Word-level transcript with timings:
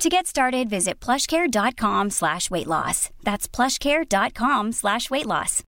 To 0.00 0.08
get 0.08 0.26
started, 0.26 0.70
visit 0.70 0.98
plushcare.com 0.98 2.08
slash 2.08 2.50
weight 2.50 2.66
loss. 2.66 3.10
That's 3.22 3.46
plushcare.com 3.46 4.72
slash 4.72 5.10
weight 5.10 5.26
loss. 5.26 5.62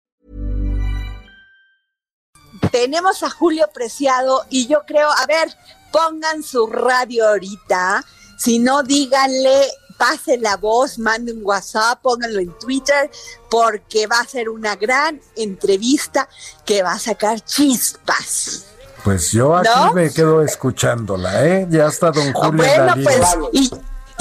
Tenemos 2.70 3.22
a 3.22 3.28
Julio 3.28 3.66
Preciado 3.74 4.46
y 4.48 4.66
yo 4.68 4.86
creo, 4.86 5.10
a 5.10 5.26
ver, 5.26 5.52
pongan 5.92 6.42
su 6.42 6.66
radio 6.66 7.28
ahorita. 7.28 8.02
Si 8.38 8.58
no, 8.58 8.82
díganle, 8.82 9.66
pase 9.98 10.38
la 10.38 10.56
voz, 10.56 10.98
manden 10.98 11.36
un 11.36 11.44
WhatsApp, 11.44 12.00
pónganlo 12.00 12.40
en 12.40 12.58
Twitter, 12.58 13.10
porque 13.50 14.06
va 14.06 14.20
a 14.20 14.26
ser 14.26 14.48
una 14.48 14.76
gran 14.76 15.20
entrevista 15.36 16.26
que 16.64 16.82
va 16.82 16.92
a 16.92 16.98
sacar 16.98 17.42
chispas. 17.42 18.64
Pues 19.04 19.30
yo 19.30 19.54
aquí 19.56 19.68
¿No? 19.68 19.92
me 19.92 20.10
quedo 20.10 20.40
escuchándola, 20.40 21.46
¿eh? 21.46 21.66
Ya 21.68 21.88
está 21.88 22.10
don 22.10 22.32
Julio 22.32 22.64
bueno, 22.64 22.86
Darío. 22.86 23.04
pues, 23.04 23.36
y, 23.52 23.70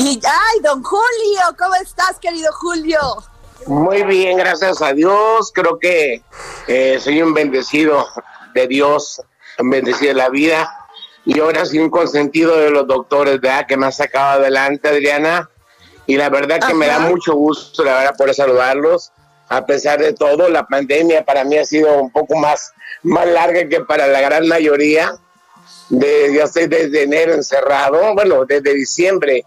y, 0.01 0.19
ay, 0.25 0.59
don 0.63 0.81
Julio, 0.81 1.41
¿cómo 1.59 1.75
estás, 1.75 2.17
querido 2.19 2.51
Julio? 2.53 2.99
Muy 3.67 4.01
bien, 4.03 4.37
gracias 4.37 4.81
a 4.81 4.93
Dios. 4.93 5.51
Creo 5.53 5.77
que 5.77 6.23
eh, 6.67 6.99
soy 6.99 7.21
un 7.21 7.35
bendecido 7.35 8.07
de 8.55 8.65
Dios, 8.65 9.21
un 9.59 9.69
bendecido 9.69 10.09
de 10.09 10.15
la 10.15 10.29
vida. 10.29 10.75
Y 11.23 11.39
ahora 11.39 11.65
sí 11.65 11.77
un 11.77 11.91
consentido 11.91 12.57
de 12.57 12.71
los 12.71 12.87
doctores, 12.87 13.39
¿verdad? 13.39 13.67
Que 13.67 13.77
me 13.77 13.85
han 13.85 13.91
sacado 13.91 14.41
adelante, 14.41 14.89
Adriana. 14.89 15.47
Y 16.07 16.17
la 16.17 16.29
verdad 16.29 16.59
que 16.65 16.73
me 16.73 16.87
da 16.87 16.95
Ajá. 16.95 17.09
mucho 17.09 17.35
gusto, 17.35 17.83
la 17.83 17.93
verdad, 17.93 18.15
poder 18.17 18.33
saludarlos. 18.33 19.11
A 19.49 19.67
pesar 19.67 19.99
de 19.99 20.13
todo, 20.13 20.49
la 20.49 20.65
pandemia 20.65 21.23
para 21.23 21.43
mí 21.43 21.59
ha 21.59 21.65
sido 21.65 22.01
un 22.01 22.11
poco 22.11 22.35
más, 22.37 22.71
más 23.03 23.27
larga 23.27 23.69
que 23.69 23.81
para 23.81 24.07
la 24.07 24.21
gran 24.21 24.47
mayoría. 24.47 25.13
De, 25.89 26.33
yo 26.33 26.43
estoy 26.45 26.65
desde 26.65 27.03
enero 27.03 27.33
encerrado, 27.33 28.15
bueno, 28.15 28.45
desde 28.45 28.73
diciembre 28.73 29.45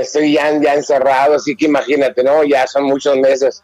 estoy 0.00 0.32
ya, 0.34 0.48
encerrado, 0.50 1.34
así 1.34 1.56
que 1.56 1.66
imagínate, 1.66 2.22
¿no? 2.22 2.44
Ya 2.44 2.66
son 2.66 2.84
muchos 2.84 3.16
meses 3.16 3.62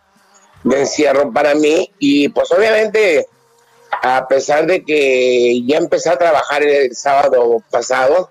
de 0.64 0.81
encierro 0.81 1.33
para 1.33 1.55
mí 1.55 1.91
y 1.98 2.28
pues 2.28 2.50
obviamente 2.53 3.27
a 4.03 4.27
pesar 4.28 4.67
de 4.67 4.84
que 4.84 5.62
ya 5.67 5.78
empecé 5.78 6.11
a 6.11 6.19
trabajar 6.19 6.62
el 6.62 6.95
sábado 6.95 7.62
pasado, 7.70 8.31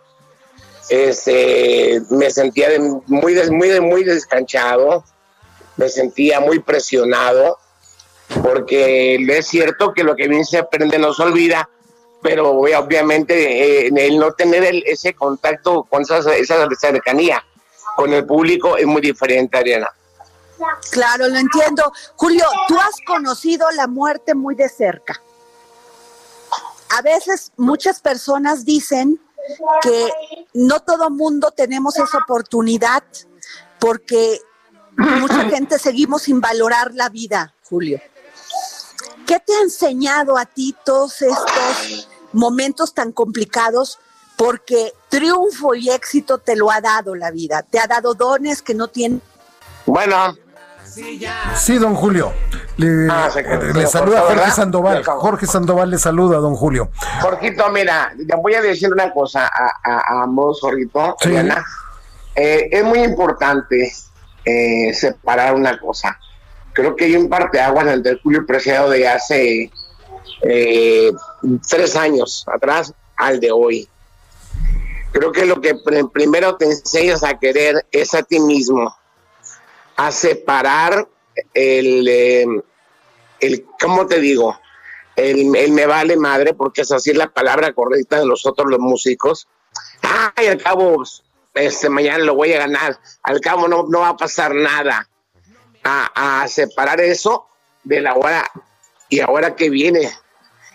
este, 0.89 2.01
me 2.09 2.31
sentía 2.31 2.69
muy, 3.07 3.33
des- 3.33 3.51
muy, 3.51 3.79
muy 3.79 4.03
descanchado, 4.03 5.03
me 5.77 5.89
sentía 5.89 6.39
muy 6.39 6.59
presionado, 6.59 7.57
porque 8.41 9.15
es 9.15 9.47
cierto 9.47 9.93
que 9.93 10.03
lo 10.03 10.15
que 10.15 10.27
bien 10.27 10.45
se 10.45 10.57
aprende 10.57 10.97
no 10.97 11.13
se 11.13 11.23
olvida, 11.23 11.69
pero 12.21 12.49
obviamente 12.51 13.85
eh, 13.87 13.91
el 13.95 14.17
no 14.17 14.33
tener 14.33 14.63
ese 14.85 15.13
contacto 15.13 15.83
con 15.89 16.01
esa, 16.01 16.19
esa 16.35 16.67
cercanía 16.79 17.43
con 17.99 18.13
el 18.13 18.25
público 18.25 18.77
es 18.77 18.85
muy 18.85 19.01
diferente, 19.01 19.57
Ariana. 19.57 19.89
Claro, 20.89 21.27
lo 21.27 21.37
entiendo. 21.37 21.91
Julio, 22.15 22.45
tú 22.65 22.79
has 22.79 22.95
conocido 23.05 23.69
la 23.71 23.87
muerte 23.87 24.35
muy 24.35 24.55
de 24.55 24.69
cerca. 24.69 25.21
A 26.97 27.01
veces 27.01 27.51
muchas 27.57 27.99
personas 27.99 28.63
dicen 28.63 29.19
que 29.81 30.13
no 30.53 30.79
todo 30.79 31.09
mundo 31.09 31.51
tenemos 31.51 31.97
esa 31.97 32.19
oportunidad 32.19 33.03
porque 33.79 34.39
mucha 34.95 35.49
gente 35.49 35.77
seguimos 35.77 36.21
sin 36.21 36.39
valorar 36.39 36.93
la 36.93 37.09
vida, 37.09 37.53
Julio. 37.65 37.99
¿Qué 39.27 39.41
te 39.41 39.53
ha 39.55 39.61
enseñado 39.61 40.37
a 40.37 40.45
ti 40.45 40.73
todos 40.85 41.21
estos 41.21 42.07
momentos 42.31 42.93
tan 42.93 43.11
complicados? 43.11 43.99
Porque 44.39 44.93
triunfo 45.09 45.75
y 45.75 45.89
éxito 45.89 46.37
te 46.37 46.55
lo 46.55 46.71
ha 46.71 46.79
dado 46.79 47.13
la 47.13 47.29
vida, 47.29 47.61
te 47.61 47.77
ha 47.77 47.87
dado 47.87 48.13
dones 48.13 48.61
que 48.61 48.73
no 48.73 48.87
tienen 48.87 49.21
Bueno, 49.85 50.33
Sí, 51.55 51.77
don 51.77 51.93
Julio. 51.93 52.33
Le, 52.77 53.07
Ah, 53.11 53.29
se- 53.31 53.41
eh, 53.41 53.45
se 53.73 53.87
saluda 53.87 54.21
cortó, 54.21 54.27
Jorge 54.27 54.35
¿verdad? 54.39 54.55
Sandoval. 54.55 55.03
Jorge 55.05 55.45
Sandoval 55.45 55.89
le 55.91 55.97
saluda, 55.99 56.37
don 56.37 56.55
Julio. 56.55 56.89
Jorgito, 57.21 57.69
mira, 57.69 58.11
te 58.27 58.35
voy 58.35 58.55
a 58.55 58.61
decir 58.61 58.91
una 58.91 59.11
cosa 59.13 59.45
a, 59.47 59.71
a, 59.83 59.97
a 59.99 60.23
ambos, 60.23 60.59
Jorgito, 60.61 61.15
Sí. 61.21 61.31
Eh, 62.35 62.69
es 62.71 62.83
muy 62.83 62.99
importante 63.03 63.91
eh, 64.45 64.93
separar 64.93 65.53
una 65.53 65.77
cosa. 65.79 66.17
Creo 66.73 66.95
que 66.95 67.05
hay 67.05 67.15
un 67.17 67.29
parteaguas 67.29 67.85
en 67.85 67.91
el 67.93 68.03
del 68.03 68.19
Julio 68.21 68.45
Preciado 68.45 68.89
de 68.89 69.07
hace 69.07 69.69
eh, 70.41 71.11
tres 71.69 71.95
años 71.95 72.45
atrás 72.51 72.93
al 73.17 73.39
de 73.39 73.51
hoy. 73.51 73.87
Creo 75.11 75.31
que 75.31 75.45
lo 75.45 75.59
que 75.59 75.75
pr- 75.75 76.11
primero 76.11 76.55
te 76.55 76.65
enseñas 76.65 77.23
a 77.23 77.37
querer 77.39 77.85
es 77.91 78.13
a 78.13 78.23
ti 78.23 78.39
mismo, 78.39 78.95
a 79.95 80.11
separar 80.11 81.07
el, 81.53 82.07
eh, 82.07 82.45
el 83.39 83.65
¿cómo 83.81 84.05
te 84.07 84.19
digo? 84.19 84.59
El, 85.15 85.55
el 85.55 85.71
me 85.71 85.85
vale 85.85 86.15
madre, 86.15 86.53
porque 86.53 86.81
es 86.81 86.91
así 86.91 87.13
la 87.13 87.27
palabra 87.29 87.73
correcta 87.73 88.19
de 88.19 88.25
nosotros 88.25 88.69
los 88.69 88.79
músicos. 88.79 89.47
Ay, 90.01 90.47
al 90.47 90.61
cabo, 90.61 91.03
este, 91.53 91.89
mañana 91.89 92.19
lo 92.19 92.35
voy 92.35 92.53
a 92.53 92.59
ganar, 92.59 92.97
al 93.23 93.41
cabo 93.41 93.67
no, 93.67 93.85
no 93.89 94.01
va 94.01 94.09
a 94.09 94.17
pasar 94.17 94.53
nada. 94.53 95.07
A, 95.83 96.41
a 96.41 96.47
separar 96.49 96.99
eso 97.01 97.47
de 97.83 98.01
la 98.01 98.13
hora 98.13 98.49
y 99.07 99.21
ahora 99.21 99.55
que 99.55 99.69
viene, 99.69 100.11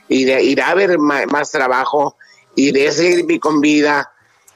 de, 0.08 0.42
irá 0.42 0.68
a 0.68 0.70
haber 0.70 0.98
ma- 0.98 1.26
más 1.26 1.50
trabajo, 1.50 2.16
y 2.56 2.72
de 2.72 2.90
seguir 2.90 3.38
con 3.40 3.60
vida, 3.60 4.12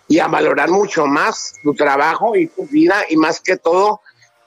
y 0.08 0.18
a 0.18 0.26
valorar 0.26 0.70
mucho 0.70 1.06
más 1.06 1.54
tu 1.62 1.74
trabajo 1.74 2.34
y 2.34 2.48
tu 2.48 2.66
vida, 2.66 3.04
y 3.08 3.16
más 3.16 3.40
que 3.40 3.56
todo, 3.56 4.00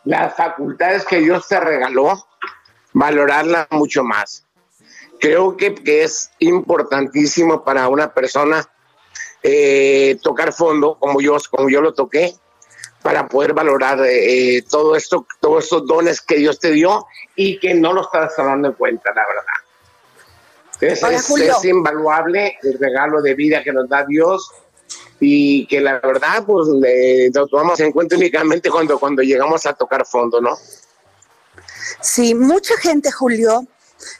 las 0.06 0.36
facultades 0.36 1.06
que 1.06 1.20
Dios 1.20 1.48
te 1.48 1.60
regaló, 1.60 2.26
valorarla 2.94 3.68
mucho 3.72 4.04
más. 4.04 4.44
Creo 5.20 5.56
que, 5.56 5.76
que 5.76 6.04
es 6.04 6.32
importantísimo 6.40 7.64
para 7.64 7.88
una 7.90 8.12
persona 8.12 8.68
eh, 9.44 10.18
tocar 10.24 10.52
fondo, 10.54 10.98
como 11.00 11.22
yo, 11.22 11.38
como 11.52 11.70
yo 11.70 11.80
lo 11.82 11.94
toqué, 11.94 12.34
para 13.04 13.28
poder 13.28 13.54
valorar 13.54 14.00
eh, 14.06 14.64
todo 14.70 14.96
esto, 14.96 15.26
todos 15.40 15.64
estos 15.66 15.86
dones 15.88 16.22
que 16.22 16.36
Dios 16.38 16.60
te 16.60 16.72
dio 16.72 17.06
y 17.36 17.60
que 17.60 17.74
no 17.76 17.94
lo 17.94 18.02
estás 18.02 18.36
tomando 18.36 18.70
en 18.70 18.74
cuenta, 18.74 19.12
la 19.16 19.24
verdad. 19.28 19.44
Es, 20.94 21.04
Hola, 21.04 21.18
es- 21.18 21.28
Julio. 21.28 21.56
es 21.58 21.66
invaluable 21.66 22.58
el 22.64 22.80
regalo 22.80 23.22
de 23.22 23.36
vida 23.36 23.64
que 23.64 23.72
nos 23.72 23.88
da 23.88 24.04
Dios 24.06 24.52
y 25.20 25.66
que 25.68 25.80
la 25.82 26.00
verdad 26.00 26.44
pues 26.46 26.68
le- 26.70 27.30
lo 27.34 27.48
tomamos 27.48 27.80
en 27.80 27.92
cuenta 27.92 28.16
únicamente 28.16 28.70
cuando, 28.70 29.00
cuando 29.00 29.22
llegamos 29.22 29.66
a 29.66 29.74
tocar 29.74 30.06
fondo, 30.06 30.42
¿no? 30.42 30.58
Sí, 32.02 32.34
mucha 32.34 32.76
gente, 32.78 33.12
Julio, 33.12 33.66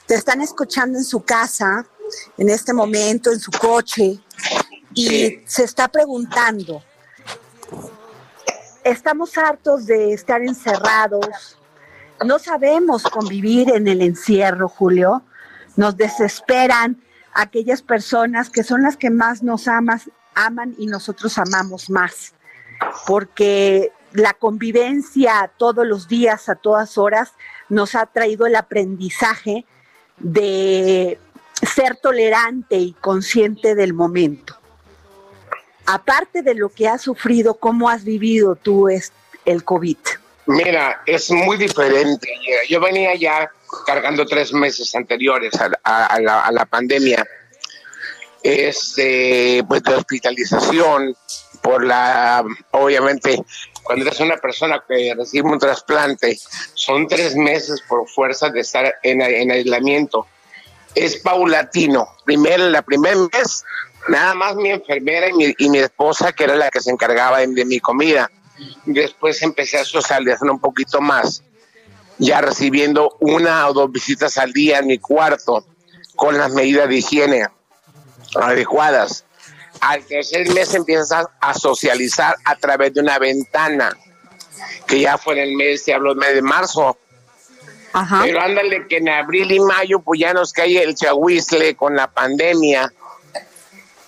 te 0.06 0.16
están 0.16 0.42
escuchando 0.42 0.98
en 0.98 1.04
su 1.04 1.24
casa, 1.24 1.86
en 2.38 2.50
este 2.50 2.74
momento, 2.74 3.32
en 3.32 3.40
su 3.40 3.52
coche, 3.52 4.20
y 4.94 5.08
Sí. 5.08 5.44
se 5.46 5.64
está 5.64 5.88
preguntando, 5.88 6.84
estamos 8.84 9.38
hartos 9.38 9.86
de 9.86 10.14
estar 10.14 10.42
encerrados, 10.42 11.58
no 12.26 12.40
sabemos 12.40 13.04
convivir 13.04 13.70
en 13.72 13.88
el 13.88 14.02
encierro, 14.02 14.68
Julio, 14.68 15.24
nos 15.76 15.96
desesperan 15.98 17.02
aquellas 17.34 17.82
personas 17.82 18.50
que 18.50 18.64
son 18.64 18.84
las 18.84 18.98
que 18.98 19.10
más 19.10 19.42
nos 19.42 19.68
amas, 19.68 20.10
aman 20.36 20.76
y 20.78 20.88
nosotros 20.88 21.38
amamos 21.38 21.90
más, 21.90 22.34
porque 23.08 23.92
la 24.14 24.34
convivencia 24.34 25.52
todos 25.58 25.86
los 25.86 26.08
días, 26.08 26.50
a 26.50 26.56
todas 26.56 26.98
horas, 26.98 27.32
nos 27.70 27.96
ha 27.96 28.06
traído 28.06 28.46
el 28.46 28.56
aprendizaje 28.56 29.66
de 30.18 31.18
ser 31.76 31.96
tolerante 31.96 32.76
y 32.78 32.94
consciente 32.94 33.76
del 33.76 33.94
momento. 33.94 34.58
Aparte 35.86 36.42
de 36.42 36.54
lo 36.56 36.70
que 36.70 36.88
has 36.88 37.02
sufrido, 37.02 37.56
¿cómo 37.56 37.90
has 37.90 38.04
vivido 38.04 38.56
tú 38.56 38.88
el 39.46 39.64
COVID? 39.64 39.98
Mira, 40.48 41.02
es 41.06 41.30
muy 41.32 41.58
diferente. 41.58 42.28
Yo 42.70 42.80
venía 42.80 43.16
ya 43.16 43.50
cargando 43.86 44.26
tres 44.26 44.54
meses 44.54 44.94
anteriores 44.96 45.54
a, 45.60 45.70
a- 45.84 46.06
a 46.08 46.20
la, 46.20 46.46
a 46.46 46.52
la 46.52 46.66
pandemia, 46.66 47.26
este, 48.44 49.64
pues 49.68 49.84
de 49.84 49.96
hospitalización, 49.96 51.16
por 51.62 51.86
la, 51.86 52.44
obviamente, 52.72 53.44
cuando 53.84 54.06
eres 54.06 54.20
una 54.20 54.38
persona 54.38 54.84
que 54.88 55.14
recibe 55.16 55.50
un 55.50 55.60
trasplante, 55.60 56.38
son 56.74 57.08
tres 57.08 57.36
meses 57.36 57.82
por 57.88 58.08
fuerza 58.08 58.50
de 58.50 58.62
estar 58.62 58.96
en, 59.04 59.52
aislamiento. 59.52 60.28
Es 60.96 61.18
paulatino. 61.18 62.08
Primero, 62.26 62.70
la 62.70 62.82
primer 62.82 63.16
mes, 63.18 63.64
nada 64.08 64.34
más 64.34 64.56
mi 64.56 64.70
enfermera 64.70 65.28
y 65.30 65.70
mi, 65.70 65.78
esposa, 65.78 66.34
que 66.34 66.46
era 66.46 66.56
la 66.56 66.70
que 66.70 66.82
se 66.82 66.92
encargaba 66.92 67.40
de, 67.40 67.66
mi 67.66 67.80
comida. 67.80 68.30
Después 68.86 69.42
empecé 69.42 69.78
a 69.78 69.86
socializar 69.86 70.50
un 70.50 70.60
poquito 70.60 71.00
más, 71.00 71.44
ya 72.18 72.42
recibiendo 72.42 73.18
una 73.20 73.68
o 73.68 73.74
dos 73.74 73.92
visitas 73.92 74.38
al 74.38 74.52
día 74.52 74.80
en 74.80 74.88
mi 74.88 74.98
cuarto, 74.98 75.66
con 76.16 76.38
las 76.38 76.52
medidas 76.52 76.90
de 76.90 76.98
higiene 76.98 77.48
adecuadas 78.36 79.26
al 79.82 80.04
tercer 80.06 80.48
mes 80.54 80.74
empiezas 80.74 81.28
a, 81.40 81.54
socializar 81.54 82.36
a 82.46 82.56
través 82.56 82.94
de 82.94 83.02
una 83.02 83.18
ventana, 83.18 83.98
que 84.88 85.02
ya 85.02 85.18
fue 85.18 85.34
en 85.34 85.50
el 85.50 85.56
mes, 85.56 85.84
se 85.84 85.94
habló 85.94 86.12
el 86.12 86.18
mes 86.18 86.36
de 86.36 86.42
marzo. 86.42 86.98
Pero 88.22 88.40
ándale 88.40 88.88
que 88.88 88.98
en 88.98 89.10
abril 89.10 89.52
y 89.52 89.60
mayo 89.60 90.00
pues 90.00 90.20
ya 90.22 90.34
nos 90.34 90.54
cae 90.54 90.82
el 90.82 90.96
chahuizle 90.96 91.76
con 91.76 91.96
la 91.96 92.08
pandemia. 92.08 92.92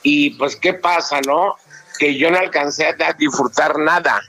Y 0.03 0.31
pues 0.31 0.55
qué 0.55 0.73
pasa, 0.73 1.19
¿no? 1.21 1.55
Que 1.97 2.17
yo 2.17 2.31
no 2.31 2.37
alcancé 2.37 2.85
a 2.85 3.13
disfrutar 3.13 3.77
nada. 3.79 4.21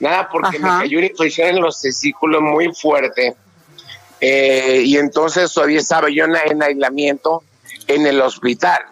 Nada 0.00 0.28
porque 0.30 0.58
me 0.58 0.68
cayó 0.68 0.98
una 0.98 1.06
infección 1.06 1.48
en 1.48 1.60
los 1.60 1.80
testículos 1.80 2.42
muy 2.42 2.74
fuerte. 2.74 3.34
Eh, 4.20 4.82
y 4.84 4.98
entonces 4.98 5.52
todavía 5.52 5.78
estaba 5.78 6.08
yo 6.10 6.24
en 6.24 6.62
aislamiento 6.62 7.44
en 7.86 8.06
el 8.06 8.20
hospital. 8.20 8.82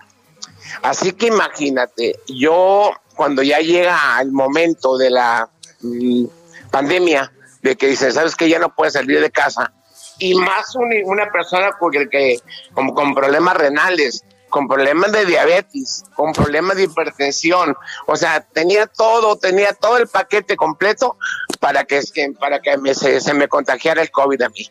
Así 0.83 1.13
que 1.13 1.27
imagínate, 1.27 2.21
yo 2.29 2.93
cuando 3.17 3.43
ya 3.43 3.59
llega 3.59 4.19
el 4.21 4.33
momento 4.33 4.97
de 4.97 5.11
la 5.11 5.49
mm, 5.81 6.25
pandemia, 6.71 7.33
de 7.63 7.77
que 7.77 7.89
dice, 7.89 8.11
sabes 8.13 8.37
que 8.37 8.49
ya 8.49 8.59
no 8.59 8.75
puedes 8.75 8.95
salir 8.95 9.21
de 9.21 9.31
casa, 9.31 9.73
y 10.19 10.35
más 10.35 10.75
una 11.05 11.31
persona 11.33 11.73
con, 11.73 11.95
el 11.95 12.09
que, 12.09 12.39
con, 12.75 12.95
con 12.95 13.15
problemas 13.15 13.57
renales, 13.57 14.25
con 14.51 14.69
problemas 14.69 15.13
de 15.13 15.25
diabetes, 15.25 16.05
con 16.15 16.33
problemas 16.33 16.77
de 16.77 16.85
hipertensión, 16.85 17.75
o 18.07 18.17
sea, 18.17 18.41
tenía 18.41 18.87
todo, 18.87 19.37
tenía 19.37 19.73
todo 19.73 19.97
el 19.97 20.09
paquete 20.09 20.57
completo 20.57 21.17
para 21.59 21.85
que, 21.85 22.03
para 22.39 22.61
que 22.61 22.95
se, 22.95 23.21
se 23.21 23.33
me 23.33 23.49
contagiara 23.49 24.03
el 24.03 24.11
COVID 24.11 24.43
a 24.43 24.49
mí. 24.51 24.71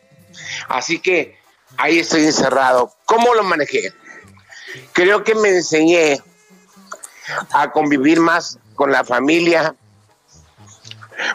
Así 0.68 1.00
que 1.00 1.38
ahí 1.76 1.98
estoy 1.98 2.24
encerrado. 2.24 2.92
¿Cómo 3.04 3.34
lo 3.34 3.42
manejé? 3.42 3.92
Creo 4.92 5.24
que 5.24 5.34
me 5.34 5.48
enseñé 5.48 6.20
a 7.52 7.70
convivir 7.70 8.20
más 8.20 8.58
con 8.74 8.90
la 8.90 9.04
familia, 9.04 9.74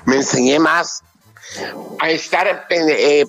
me 0.05 0.17
enseñé 0.17 0.59
más 0.59 1.03
a 1.99 2.09
estar 2.09 2.67
eh, 2.69 3.25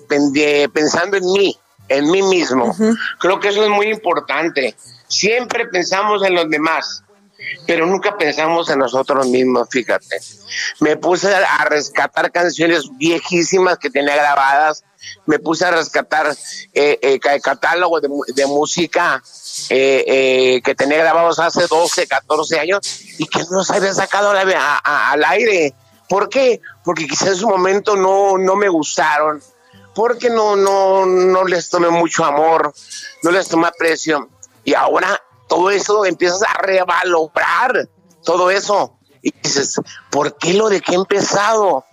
pensando 0.73 1.17
en 1.17 1.31
mí, 1.31 1.57
en 1.87 2.09
mí 2.11 2.21
mismo. 2.21 2.75
Creo 3.19 3.39
que 3.39 3.49
eso 3.49 3.63
es 3.63 3.69
muy 3.69 3.87
importante. 3.87 4.75
Siempre 5.07 5.67
pensamos 5.67 6.23
en 6.23 6.35
los 6.35 6.49
demás, 6.49 7.03
pero 7.65 7.85
nunca 7.85 8.17
pensamos 8.17 8.69
en 8.69 8.79
nosotros 8.79 9.27
mismos, 9.27 9.67
fíjate. 9.69 10.19
Me 10.79 10.97
puse 10.97 11.33
a 11.33 11.65
rescatar 11.65 12.31
canciones 12.31 12.89
viejísimas 12.97 13.77
que 13.77 13.89
tenía 13.89 14.15
grabadas, 14.15 14.83
me 15.25 15.39
puse 15.39 15.65
a 15.65 15.71
rescatar 15.71 16.35
eh, 16.73 16.99
eh, 17.01 17.19
catálogo 17.19 18.01
de, 18.01 18.09
de 18.33 18.45
música 18.45 19.21
eh, 19.69 20.03
eh, 20.07 20.61
que 20.63 20.75
tenía 20.75 20.97
grabados 20.97 21.39
hace 21.39 21.67
12, 21.67 22.07
14 22.07 22.59
años 22.59 22.79
y 23.17 23.25
que 23.27 23.41
no 23.51 23.63
se 23.63 23.75
había 23.75 23.93
sacado 23.93 24.31
al 24.31 25.23
aire. 25.25 25.73
¿Por 26.09 26.29
qué? 26.29 26.61
Porque 26.83 27.05
quizás 27.05 27.29
en 27.29 27.35
su 27.35 27.49
momento 27.49 27.95
no, 27.95 28.37
no 28.37 28.55
me 28.55 28.69
gustaron, 28.69 29.41
porque 29.93 30.29
no, 30.29 30.55
no, 30.55 31.05
no 31.05 31.43
les 31.43 31.69
tomé 31.69 31.89
mucho 31.89 32.23
amor, 32.23 32.73
no 33.23 33.31
les 33.31 33.49
tomé 33.49 33.67
aprecio. 33.67 34.29
Y 34.63 34.73
ahora 34.73 35.21
todo 35.47 35.69
eso 35.71 36.05
empiezas 36.05 36.43
a 36.43 36.61
revalorar, 36.61 37.87
todo 38.23 38.51
eso. 38.51 38.97
Y 39.21 39.31
dices, 39.41 39.79
¿por 40.11 40.37
qué 40.37 40.53
lo 40.53 40.69
de 40.69 40.81
qué 40.81 40.93
he 40.93 40.95
empezado? 40.95 41.85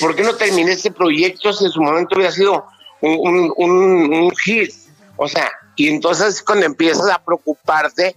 ¿Por 0.00 0.14
qué 0.14 0.22
no 0.22 0.34
terminé 0.34 0.72
este 0.72 0.90
proyecto 0.90 1.52
si 1.52 1.64
en 1.64 1.70
su 1.70 1.82
momento 1.82 2.16
hubiera 2.16 2.32
sido 2.32 2.66
un, 3.00 3.52
un, 3.56 4.30
hit? 4.36 4.72
O 5.16 5.26
sea, 5.26 5.50
y 5.76 5.88
entonces 5.88 6.42
cuando 6.42 6.66
empiezas 6.66 7.10
a 7.10 7.22
preocuparte, 7.24 8.16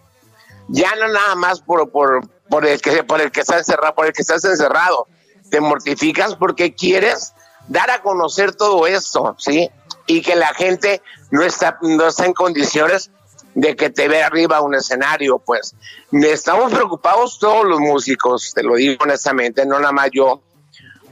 ya 0.67 0.95
no 0.95 1.07
nada 1.07 1.35
más 1.35 1.61
por, 1.61 1.89
por, 1.89 2.27
por, 2.49 2.65
el 2.65 2.79
que, 2.81 3.03
por 3.03 3.21
el 3.21 3.31
que 3.31 3.41
está 3.41 3.57
encerrado, 3.57 3.95
por 3.95 4.05
el 4.05 4.13
que 4.13 4.21
estás 4.21 4.43
encerrado, 4.45 5.07
te 5.49 5.59
mortificas 5.59 6.35
porque 6.35 6.75
quieres 6.75 7.33
dar 7.67 7.89
a 7.89 8.01
conocer 8.01 8.53
todo 8.53 8.87
esto, 8.87 9.35
¿sí? 9.37 9.69
Y 10.07 10.21
que 10.21 10.35
la 10.35 10.53
gente 10.53 11.01
no 11.29 11.43
está, 11.43 11.77
no 11.81 12.07
está 12.07 12.25
en 12.25 12.33
condiciones 12.33 13.11
de 13.53 13.75
que 13.75 13.89
te 13.89 14.07
vea 14.07 14.27
arriba 14.27 14.61
un 14.61 14.75
escenario, 14.75 15.39
pues. 15.39 15.75
Estamos 16.11 16.71
preocupados 16.71 17.39
todos 17.39 17.65
los 17.65 17.79
músicos, 17.79 18.53
te 18.53 18.63
lo 18.63 18.75
digo 18.75 19.03
honestamente, 19.03 19.65
no 19.65 19.79
nada 19.79 19.91
más 19.91 20.09
yo, 20.11 20.41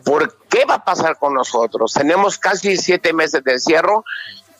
por 0.04 0.38
qué 0.50 0.66
va 0.66 0.76
a 0.76 0.86
pasar 0.86 1.18
con 1.18 1.34
nosotros. 1.34 1.94
Tenemos 1.94 2.38
casi 2.38 2.78
siete 2.78 3.14
meses 3.14 3.44
de 3.44 3.54
encierro 3.54 4.04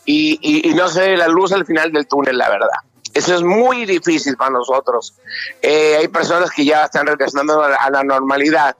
y, 0.06 0.74
no 0.76 0.90
se 0.90 1.02
ve 1.02 1.18
la 1.18 1.28
luz 1.28 1.52
al 1.52 1.66
final 1.66 1.92
del 1.92 2.08
túnel, 2.08 2.38
la 2.38 2.50
verdad. 2.50 2.80
Eso 3.14 3.36
es 3.36 3.42
muy 3.42 3.86
difícil 3.86 4.38
para 4.38 4.52
nosotros. 4.52 5.16
Eh, 5.62 5.98
hay 5.98 6.08
personas 6.08 6.52
que 6.52 6.66
ya 6.66 6.86
están 6.86 7.08
regresando 7.08 7.62
a 7.64 7.90
la, 7.90 8.04
normalidad, 8.04 8.76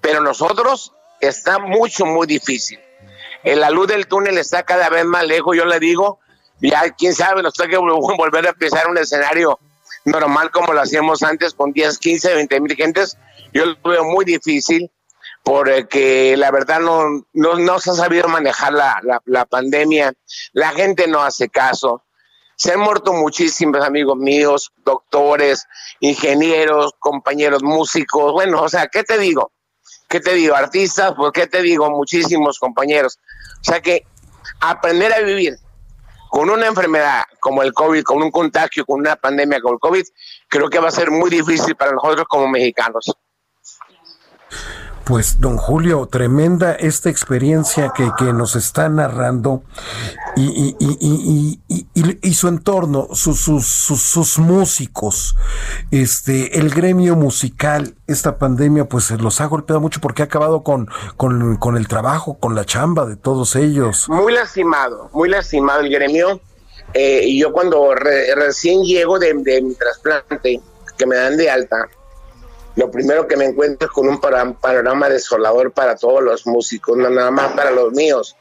pero 0.00 0.20
nosotros 0.20 0.92
está 1.20 1.58
mucho, 1.58 2.04
muy 2.04 2.26
difícil. 2.26 2.78
Eh, 3.44 3.56
la 3.56 3.70
luz 3.70 3.88
del 3.88 4.06
túnel 4.06 4.38
está 4.38 4.62
cada 4.62 4.88
vez 4.88 5.04
más 5.04 5.26
lejos, 5.26 5.56
yo 5.56 5.64
le 5.64 5.78
digo, 5.78 6.20
ya 6.70 6.90
quién 6.90 7.14
sabe, 7.14 7.42
nos 7.42 7.54
toca 7.54 7.78
volver 8.16 8.46
a 8.46 8.50
empezar 8.50 8.88
un 8.88 8.98
escenario 8.98 9.58
normal 10.04 10.50
como 10.50 10.72
lo 10.72 10.80
hacíamos 10.80 11.22
antes 11.22 11.54
con 11.54 11.72
10, 11.72 11.98
15, 11.98 12.34
20 12.34 12.60
mil 12.60 12.76
gentes. 12.76 13.16
Yo 13.52 13.66
lo 13.66 13.76
veo 13.84 14.04
muy 14.04 14.24
difícil 14.24 14.90
porque 15.44 16.36
la 16.36 16.50
verdad 16.50 16.80
no, 16.80 17.24
no, 17.32 17.78
se 17.80 17.90
ha 17.90 17.94
sabido 17.94 18.28
manejar 18.28 18.72
la, 18.72 19.44
pandemia, 19.46 20.12
la 20.52 20.70
gente 20.70 21.08
no 21.08 21.20
hace 21.22 21.48
caso. 21.48 22.02
Se 22.56 22.72
han 22.72 22.80
muerto 22.80 23.12
muchísimos 23.12 23.84
amigos 23.84 24.16
míos, 24.16 24.72
doctores, 24.84 25.66
ingenieros, 25.98 26.92
compañeros 26.98 27.62
músicos, 27.64 28.32
bueno, 28.32 28.62
o 28.62 28.68
sea, 28.68 28.86
¿qué 28.86 29.02
te 29.02 29.18
digo? 29.18 29.50
¿Qué 30.08 30.20
te 30.20 30.34
digo? 30.34 30.54
Artistas, 30.54 31.14
pues 31.16 31.32
¿qué 31.32 31.48
te 31.48 31.60
digo? 31.60 31.90
Muchísimos 31.90 32.58
compañeros. 32.58 33.18
O 33.62 33.64
sea 33.64 33.80
que 33.80 34.06
aprender 34.60 35.12
a 35.12 35.20
vivir 35.20 35.58
con 36.32 36.48
una 36.48 36.66
enfermedad 36.66 37.24
como 37.38 37.62
el 37.62 37.74
COVID, 37.74 38.04
con 38.04 38.22
un 38.22 38.30
contagio, 38.30 38.86
con 38.86 39.00
una 39.00 39.16
pandemia 39.16 39.60
como 39.60 39.74
el 39.74 39.80
COVID, 39.80 40.02
creo 40.48 40.70
que 40.70 40.78
va 40.78 40.88
a 40.88 40.90
ser 40.90 41.10
muy 41.10 41.28
difícil 41.28 41.76
para 41.76 41.92
nosotros 41.92 42.24
como 42.26 42.48
mexicanos. 42.48 43.12
Pues, 45.04 45.40
don 45.40 45.56
Julio, 45.56 46.06
tremenda 46.06 46.72
esta 46.72 47.10
experiencia 47.10 47.92
que, 47.94 48.08
que 48.16 48.32
nos 48.32 48.54
está 48.54 48.88
narrando 48.88 49.64
y, 50.36 50.76
y, 50.78 51.60
y, 51.68 52.18
y 52.22 52.34
su 52.34 52.46
entorno, 52.48 53.08
sus, 53.12 53.40
sus, 53.40 53.66
sus, 53.66 54.38
músicos, 54.38 55.34
este, 55.90 56.58
el 56.58 56.70
gremio 56.70 57.16
musical, 57.16 57.94
esta 58.06 58.38
pandemia, 58.38 58.84
pues 58.84 59.10
los 59.10 59.40
ha 59.40 59.46
golpeado 59.46 59.80
mucho 59.80 60.00
porque 60.00 60.22
ha 60.22 60.26
acabado 60.26 60.62
con, 60.62 60.88
con, 61.16 61.56
con 61.56 61.76
el 61.76 61.88
trabajo, 61.88 62.38
con 62.38 62.54
la 62.54 62.64
chamba 62.64 63.04
de 63.04 63.16
todos 63.16 63.56
ellos. 63.56 64.08
Muy 64.08 64.32
lastimado, 64.32 65.10
muy 65.12 65.28
lastimado 65.28 65.80
el 65.80 65.90
gremio. 65.90 66.40
Eh, 66.94 67.22
y 67.24 67.40
yo 67.40 67.52
cuando 67.52 67.94
recién 67.94 68.82
llego 68.82 69.18
de, 69.18 69.34
de 69.34 69.62
mi 69.62 69.74
trasplante, 69.74 70.60
que 70.96 71.06
me 71.06 71.16
dan 71.16 71.36
de 71.36 71.50
alta, 71.50 71.88
lo 72.76 72.90
primero 72.90 73.26
que 73.28 73.36
me 73.36 73.44
encuentro 73.44 73.86
es 73.86 73.92
con 73.92 74.08
un 74.08 74.20
panorama 74.20 75.08
desolador 75.08 75.72
para 75.72 75.96
todos 75.96 76.22
los 76.22 76.46
músicos, 76.46 76.96
no 76.96 77.10
nada 77.10 77.30
más 77.30 77.52
para 77.52 77.70
los 77.70 77.92
míos, 77.92 78.36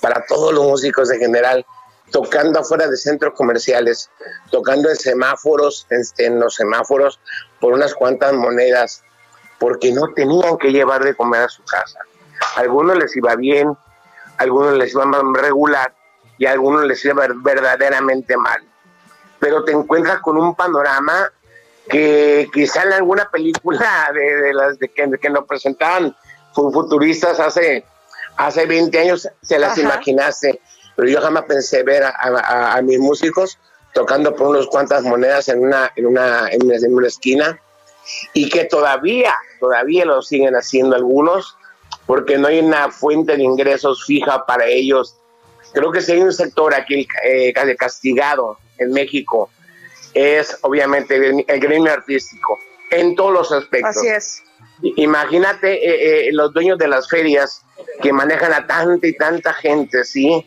para 0.00 0.24
todos 0.26 0.54
los 0.54 0.64
músicos 0.64 1.10
en 1.10 1.20
general, 1.20 1.66
tocando 2.10 2.60
afuera 2.60 2.88
de 2.88 2.96
centros 2.96 3.34
comerciales, 3.34 4.10
tocando 4.50 4.88
en 4.88 4.96
semáforos, 4.96 5.86
en, 6.18 6.40
los 6.40 6.54
semáforos, 6.54 7.20
por 7.60 7.74
unas 7.74 7.94
cuantas 7.94 8.32
monedas, 8.32 9.02
porque 9.58 9.92
no 9.92 10.12
tenían 10.14 10.56
que 10.56 10.72
llevar 10.72 11.04
de 11.04 11.14
comer 11.14 11.42
a 11.42 11.48
su 11.48 11.62
casa. 11.64 11.98
A 12.56 12.60
algunos 12.60 12.96
les 12.96 13.14
iba 13.14 13.36
bien, 13.36 13.68
a 13.68 14.42
algunos 14.42 14.72
les 14.78 14.92
iba 14.94 15.04
regular 15.34 15.94
y 16.38 16.46
a 16.46 16.52
algunos 16.52 16.84
les 16.84 17.04
iba 17.04 17.26
verdaderamente 17.42 18.38
mal. 18.38 18.62
Pero 19.38 19.64
te 19.64 19.72
encuentras 19.72 20.20
con 20.20 20.38
un 20.38 20.54
panorama 20.54 21.30
que 21.90 22.48
quizá 22.52 22.84
en 22.84 22.94
alguna 22.94 23.28
película 23.30 24.10
de, 24.14 24.54
las 24.54 24.78
de 24.78 24.88
que, 24.88 25.10
que, 25.20 25.30
nos 25.30 25.44
presentaban 25.44 26.16
futuristas 26.54 27.38
hace, 27.40 27.84
hace 28.36 28.66
20 28.66 28.98
años 28.98 29.28
se 29.42 29.58
las 29.58 29.76
imaginaste, 29.78 30.60
pero 30.96 31.08
yo 31.08 31.20
jamás 31.20 31.44
pensé 31.44 31.82
ver 31.82 32.04
a, 32.04 32.80
mis 32.82 32.98
músicos 32.98 33.58
tocando 33.92 34.34
por 34.34 34.48
unas 34.48 34.66
cuantas 34.66 35.02
monedas 35.02 35.48
en 35.48 35.60
una, 35.60 35.92
en 35.96 36.06
una, 36.06 36.48
en 36.50 36.94
una 36.94 37.08
esquina 37.08 37.60
y 38.32 38.48
que 38.48 38.64
todavía, 38.64 39.34
todavía 39.58 40.04
lo 40.04 40.22
siguen 40.22 40.54
haciendo 40.54 40.96
algunos, 40.96 41.56
porque 42.06 42.38
no 42.38 42.48
hay 42.48 42.60
una 42.60 42.90
fuente 42.90 43.36
de 43.36 43.42
ingresos 43.42 44.04
fija 44.04 44.46
para 44.46 44.66
ellos. 44.66 45.16
Creo 45.72 45.92
que 45.92 46.00
si 46.00 46.12
hay 46.12 46.20
un 46.20 46.32
sector 46.32 46.74
aquí 46.74 47.06
eh, 47.24 47.52
castigado 47.78 48.58
en 48.78 48.92
México, 48.92 49.50
es 50.14 50.58
obviamente 50.62 51.44
el 51.46 51.60
gremio 51.60 51.92
artístico, 51.92 52.58
en 52.90 53.14
todos 53.14 53.32
los 53.32 53.52
aspectos. 53.52 53.96
Así 53.96 54.08
es. 54.08 54.42
Imagínate 54.82 55.74
eh, 55.74 56.28
eh, 56.28 56.32
los 56.32 56.52
dueños 56.52 56.78
de 56.78 56.88
las 56.88 57.08
ferias 57.08 57.62
que 58.02 58.12
manejan 58.12 58.52
a 58.52 58.66
tanta 58.66 59.06
y 59.06 59.16
tanta 59.16 59.52
gente, 59.52 60.04
¿sí? 60.04 60.44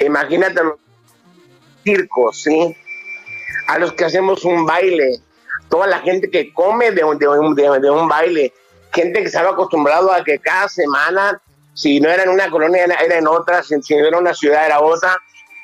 Imagínate 0.00 0.64
los 0.64 0.74
circos, 1.84 2.42
¿sí? 2.42 2.76
A 3.68 3.78
los 3.78 3.92
que 3.92 4.04
hacemos 4.04 4.44
un 4.44 4.66
baile, 4.66 5.20
toda 5.68 5.86
la 5.86 6.00
gente 6.00 6.30
que 6.30 6.52
come 6.52 6.90
de 6.90 7.04
un, 7.04 7.18
de 7.18 7.28
un, 7.28 7.54
de, 7.54 7.90
un 7.90 8.08
baile, 8.08 8.52
gente 8.92 9.20
que 9.20 9.26
estaba 9.26 9.50
acostumbrado 9.50 10.12
a 10.12 10.24
que 10.24 10.40
cada 10.40 10.68
semana, 10.68 11.40
si 11.74 12.00
no 12.00 12.10
era 12.10 12.24
en 12.24 12.30
una 12.30 12.50
colonia, 12.50 12.84
era 12.84 13.18
en 13.18 13.28
otra, 13.28 13.62
si, 13.62 13.76
no 13.76 14.06
era 14.06 14.18
una 14.18 14.34
ciudad, 14.34 14.66
era 14.66 14.80
otra, 14.80 15.16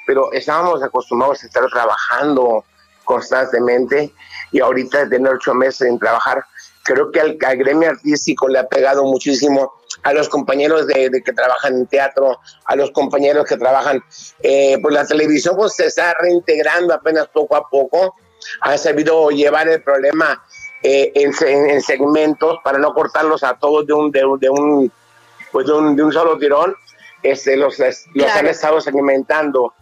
pero 0.07 0.33
estábamos 0.33 0.83
acostumbrados 0.83 1.43
a 1.43 1.47
estar 1.47 1.66
trabajando 1.66 2.64
constantemente 3.07 4.13
y 4.53 4.61
ahorita 4.61 5.05
de 5.05 5.17
tener 5.17 5.33
ocho 5.33 5.55
meses 5.55 5.89
sin 5.89 5.99
trabajar, 5.99 6.45
creo 6.83 7.11
que 7.11 7.21
al, 7.21 7.37
gremio 7.57 7.89
artístico 7.91 8.49
le 8.49 8.59
ha 8.59 8.69
pegado 8.69 9.05
muchísimo 9.05 9.73
a 10.03 10.13
los 10.13 10.29
compañeros 10.29 10.87
de, 10.87 11.11
que 11.25 11.33
trabajan 11.33 11.75
en 11.75 11.87
teatro, 11.87 12.39
a 12.67 12.77
los 12.77 12.91
compañeros 12.91 13.47
que 13.47 13.57
trabajan, 13.57 14.03
eh, 14.43 14.79
pues 14.83 14.95
la 14.95 15.07
televisión 15.07 15.57
pues 15.57 15.75
se 15.75 15.87
está 15.87 16.15
reintegrando 16.21 16.93
apenas 16.93 17.29
poco 17.29 17.57
a 17.57 17.69
poco, 17.69 18.15
ha 18.61 18.77
sabido 18.77 19.31
llevar 19.31 19.69
el 19.69 19.83
problema 19.83 20.43
eh, 20.83 21.13
en, 21.15 21.83
segmentos 21.83 22.59
para 22.63 22.79
no 22.79 22.93
cortarlos 22.93 23.43
a 23.43 23.55
todos 23.55 23.87
de 23.87 23.93
un, 23.93 24.11
de, 24.13 24.25
un, 24.51 24.93
pues 25.51 25.67
de 25.67 25.73
un, 25.73 26.13
solo 26.13 26.39
tirón, 26.39 26.77
este, 27.23 27.57
los, 27.57 27.79
los 27.79 28.31
han 28.31 28.47
estado 28.47 28.81
segmentando 28.81 29.75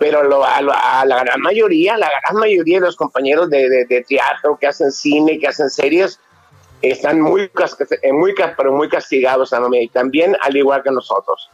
pero 0.00 0.42
a, 0.46 1.04
la 1.04 1.22
gran 1.22 1.40
mayoría, 1.42 1.98
la 1.98 2.08
gran 2.08 2.40
mayoría 2.40 2.80
de 2.80 2.86
los 2.86 2.96
compañeros 2.96 3.50
de, 3.50 3.84
de, 3.86 4.02
teatro 4.08 4.56
que 4.58 4.66
hacen 4.66 4.90
cine, 4.90 5.38
que 5.38 5.46
hacen 5.46 5.68
series, 5.68 6.18
están 6.80 7.20
muy, 7.20 7.42
eh, 7.42 8.12
muy, 8.14 8.34
pero 8.56 8.72
muy 8.72 8.88
castigados 8.88 9.52
también, 9.92 10.38
al 10.40 10.56
igual 10.56 10.82
que 10.82 10.90
nosotros. 10.90 11.50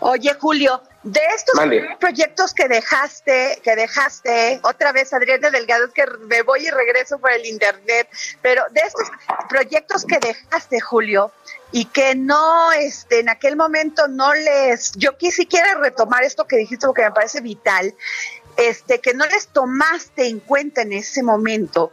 Oye, 0.00 0.34
Julio, 0.38 0.82
de 1.02 1.20
estos 1.34 1.60
proyectos 1.98 2.54
que 2.54 2.68
dejaste, 2.68 3.60
que 3.62 3.74
dejaste, 3.74 4.60
otra 4.62 4.92
vez 4.92 5.12
Adriana 5.12 5.50
Delgado, 5.50 5.86
es 5.86 5.92
que 5.92 6.04
me 6.26 6.42
voy 6.42 6.66
y 6.66 6.70
regreso 6.70 7.18
por 7.18 7.32
el 7.32 7.46
internet, 7.46 8.08
pero 8.42 8.64
de 8.70 8.80
estos 8.80 9.08
proyectos 9.48 10.04
que 10.04 10.18
dejaste, 10.18 10.80
Julio, 10.80 11.32
y 11.72 11.86
que 11.86 12.14
no, 12.14 12.72
este, 12.72 13.20
en 13.20 13.28
aquel 13.28 13.56
momento 13.56 14.06
no 14.08 14.32
les, 14.34 14.92
yo 14.92 15.16
quisiera 15.16 15.74
retomar 15.74 16.22
esto 16.22 16.46
que 16.46 16.56
dijiste 16.56 16.86
porque 16.86 17.02
me 17.02 17.12
parece 17.12 17.40
vital, 17.40 17.94
este, 18.56 19.00
que 19.00 19.14
no 19.14 19.26
les 19.26 19.48
tomaste 19.48 20.26
en 20.26 20.40
cuenta 20.40 20.82
en 20.82 20.92
ese 20.92 21.22
momento, 21.22 21.92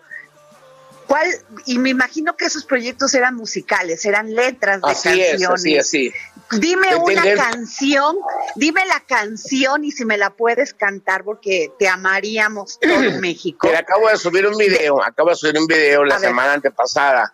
¿Cuál? 1.07 1.29
Y 1.65 1.77
me 1.77 1.91
imagino 1.91 2.35
que 2.35 2.45
esos 2.45 2.65
proyectos 2.65 3.13
eran 3.13 3.35
musicales, 3.35 4.03
eran 4.05 4.33
letras 4.33 4.81
de 4.81 4.88
canciones. 4.88 5.63
Es, 5.63 5.79
así, 5.79 6.12
Dime 6.59 6.95
una 6.95 7.35
canción, 7.35 8.17
dime 8.55 8.85
la 8.85 9.00
canción 9.01 9.83
y 9.83 9.91
si 9.91 10.05
me 10.05 10.17
la 10.17 10.31
puedes 10.31 10.74
cantar 10.74 11.24
porque 11.24 11.71
te 11.77 11.88
amaríamos 11.88 12.79
todo 12.79 13.12
México. 13.21 13.67
acabo 13.77 14.09
de 14.09 14.17
subir 14.17 14.47
un 14.47 14.57
video, 14.57 15.03
acabo 15.03 15.29
de 15.29 15.35
subir 15.35 15.57
un 15.57 15.67
video 15.67 16.03
la 16.03 16.19
semana 16.19 16.53
antepasada 16.53 17.33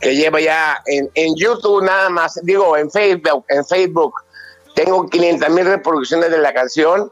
que 0.00 0.14
lleva 0.16 0.40
ya 0.40 0.82
en, 0.86 1.10
en, 1.14 1.34
YouTube 1.36 1.82
nada 1.84 2.10
más, 2.10 2.40
digo 2.42 2.76
en 2.76 2.90
Facebook, 2.90 3.44
en 3.48 3.64
Facebook 3.64 4.14
tengo 4.74 5.08
500 5.08 5.50
mil 5.50 5.64
reproducciones 5.66 6.30
de 6.30 6.38
la 6.38 6.52
canción 6.52 7.10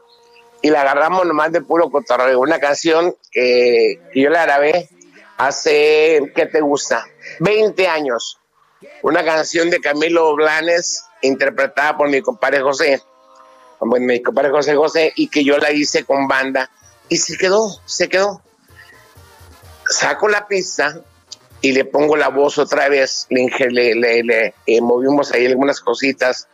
y 0.61 0.69
la 0.69 0.81
agarramos 0.81 1.25
nomás 1.25 1.51
de 1.51 1.61
puro 1.61 1.89
cotorreo. 1.89 2.39
Una 2.39 2.59
canción 2.59 3.15
que 3.31 3.99
yo 4.13 4.29
la 4.29 4.45
grabé 4.45 4.89
hace, 5.37 6.31
¿qué 6.35 6.45
te 6.45 6.61
gusta? 6.61 7.05
20 7.39 7.87
años. 7.87 8.39
Una 9.01 9.23
canción 9.23 9.69
de 9.69 9.79
Camilo 9.79 10.35
Blanes 10.35 11.05
interpretada 11.23 11.97
por 11.97 12.09
mi 12.09 12.21
compadre 12.21 12.61
José, 12.61 13.01
mi 13.81 14.21
compadre 14.21 14.51
José 14.51 14.75
José, 14.75 15.13
y 15.15 15.27
que 15.27 15.43
yo 15.43 15.57
la 15.57 15.71
hice 15.71 16.05
con 16.05 16.27
banda. 16.27 16.69
Y 17.09 17.17
se 17.17 17.37
quedó, 17.37 17.79
se 17.85 18.07
quedó. 18.07 18.41
Saco 19.87 20.29
la 20.29 20.47
pista 20.47 21.01
y 21.61 21.71
le 21.71 21.85
pongo 21.85 22.15
la 22.15 22.29
voz 22.29 22.57
otra 22.57 22.89
vez, 22.89 23.27
le, 23.29 23.95
le, 23.95 24.53
eh, 24.65 24.81
movimos 24.81 25.31
ahí 25.33 25.45
algunas 25.45 25.79
cositas 25.79 26.47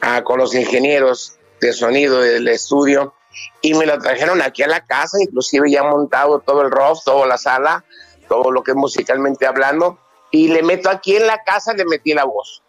ah, 0.00 0.22
con 0.24 0.38
los 0.38 0.54
ingenieros 0.54 1.36
de 1.60 1.72
sonido 1.72 2.20
del 2.20 2.48
estudio 2.48 3.14
y 3.60 3.74
me 3.74 3.86
lo 3.86 3.98
trajeron 3.98 4.42
aquí 4.42 4.62
a 4.62 4.66
la 4.66 4.84
casa, 4.84 5.18
inclusive 5.20 5.70
ya 5.70 5.82
montado 5.84 6.40
todo 6.40 6.62
el 6.62 6.70
rough, 6.70 6.98
toda 7.04 7.26
la 7.26 7.38
sala, 7.38 7.84
todo 8.28 8.50
lo 8.50 8.62
que 8.62 8.72
es 8.72 8.76
musicalmente 8.76 9.46
hablando, 9.46 9.98
y 10.30 10.48
le 10.48 10.62
meto 10.62 10.90
aquí 10.90 11.16
en 11.16 11.26
la 11.26 11.42
casa, 11.44 11.72
le 11.72 11.84
metí 11.84 12.12
la 12.12 12.24
voz, 12.24 12.62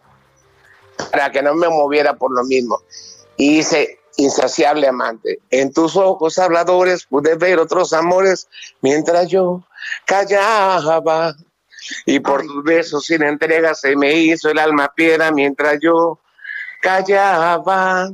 para 1.10 1.30
que 1.30 1.42
no 1.42 1.54
me 1.54 1.68
moviera 1.68 2.14
por 2.14 2.32
lo 2.32 2.44
mismo. 2.44 2.80
Y 3.36 3.56
dice, 3.56 4.00
insaciable 4.16 4.86
amante, 4.86 5.40
en 5.50 5.72
tus 5.72 5.96
ojos 5.96 6.38
habladores 6.38 7.04
pude 7.04 7.34
ver 7.34 7.58
otros 7.58 7.92
amores, 7.92 8.48
mientras 8.80 9.28
yo 9.28 9.62
callaba. 10.04 11.34
Y 12.06 12.20
por 12.20 12.42
tus 12.42 12.64
besos 12.64 13.04
sin 13.04 13.22
entrega 13.22 13.74
se 13.74 13.94
me 13.94 14.14
hizo 14.14 14.48
el 14.50 14.58
alma 14.58 14.92
piedra 14.94 15.30
mientras 15.30 15.78
yo 15.82 16.18
callaba. 16.80 18.10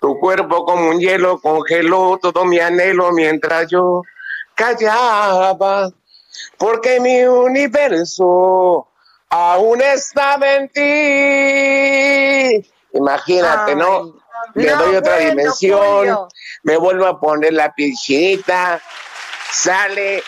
Tu 0.00 0.18
cuerpo 0.20 0.64
como 0.64 0.90
un 0.90 1.00
hielo 1.00 1.40
congeló 1.40 2.18
todo 2.22 2.44
mi 2.44 2.60
anhelo 2.60 3.12
mientras 3.12 3.68
yo 3.68 4.02
callaba 4.54 5.92
porque 6.56 7.00
mi 7.00 7.22
universo 7.24 8.88
aún 9.30 9.80
estaba 9.82 10.56
en 10.56 10.68
ti. 10.68 12.70
Imagínate, 12.92 13.74
¿no? 13.74 14.14
Le 14.54 14.70
doy 14.72 14.96
otra 14.96 15.18
dimensión, 15.18 16.28
me 16.62 16.76
vuelvo 16.76 17.06
a 17.06 17.20
poner 17.20 17.52
la 17.52 17.74
pichita, 17.74 18.80
sale 19.52 20.22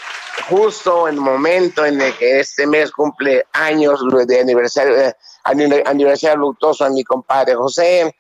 justo 0.49 1.09
en 1.09 1.15
el 1.15 1.21
momento 1.21 1.85
en 1.85 2.01
el 2.01 2.17
que 2.17 2.41
este 2.41 2.67
mes 2.67 2.91
cumple 2.93 3.47
años 3.53 4.01
de 4.27 4.41
aniversario, 4.41 4.97
eh, 4.97 5.15
aniversario 5.45 6.37
luctuoso 6.37 6.85
a 6.85 6.91
mi 6.91 7.05
compadre 7.05 7.55
José. 7.55 8.15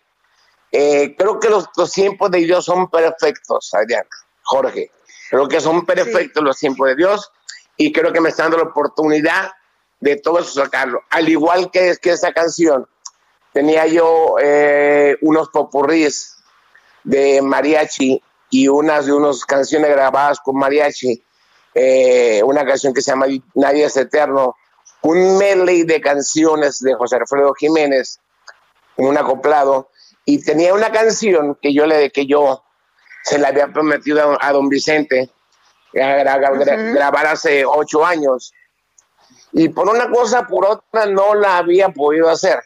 Eh, 0.72 1.14
creo 1.18 1.40
que 1.40 1.49
los, 1.49 1.68
tiempos 1.92 2.30
de 2.30 2.38
Dios 2.38 2.64
son 2.64 2.88
perfectos, 2.88 3.75
Adriana, 3.75 4.08
Jorge. 4.42 4.90
Creo 5.28 5.49
que 5.49 5.60
son 5.60 5.84
perfectos 5.84 6.42
los 6.42 6.58
tiempos 6.58 6.88
de 6.88 6.96
Dios 6.96 7.30
y 7.76 7.92
creo 7.92 8.12
que 8.12 8.20
me 8.20 8.30
está 8.30 8.44
dando 8.44 8.58
la 8.58 8.64
oportunidad 8.64 9.50
de 10.00 10.16
todo 10.16 10.40
eso 10.40 10.62
sacarlo. 10.64 11.02
Al 11.11 11.28
igual 11.28 11.71
que, 11.71 11.97
que 12.00 12.11
esa 12.11 12.33
canción, 12.33 12.87
tenía 13.52 13.87
yo 13.87 14.37
eh, 14.40 15.16
unos 15.21 15.49
popurrís 15.50 16.37
de 17.04 17.40
mariachi 17.42 18.23
y 18.50 18.69
unas 18.69 19.07
de 19.07 19.12
unas 19.12 19.45
canciones 19.45 19.90
grabadas 19.90 20.40
con 20.40 20.57
mariachi, 20.57 21.23
eh, 21.75 22.42
una 22.45 22.64
canción 22.64 22.92
que 22.92 23.00
se 23.00 23.12
llama 23.12 23.26
Nadie 23.54 23.85
es 23.85 23.97
Eterno, 23.97 24.57
un 25.02 25.38
medley 25.38 25.85
de 25.85 26.00
canciones 26.00 26.80
de 26.80 26.95
José 26.95 27.16
Alfredo 27.16 27.54
Jiménez, 27.54 28.21
un 28.97 29.16
acoplado, 29.16 29.90
y 30.25 30.42
tenía 30.45 30.75
una 30.75 30.92
canción 30.92 31.57
que 31.61 31.73
yo 31.73 31.87
le 31.87 32.11
que 32.11 32.26
yo 32.26 32.62
se 33.25 33.38
la 33.38 33.49
había 33.49 33.69
prometido 33.69 34.37
a 34.40 34.52
don 34.52 34.69
Vicente, 34.69 35.30
grabar 35.92 37.26
hace 37.26 37.64
ocho 37.64 38.04
años. 38.04 38.52
Y 39.52 39.69
por 39.69 39.88
una 39.88 40.09
cosa, 40.11 40.47
por 40.47 40.64
otra, 40.64 41.07
no 41.07 41.35
la 41.35 41.59
había 41.59 41.88
podido 41.88 42.28
hacer. 42.28 42.61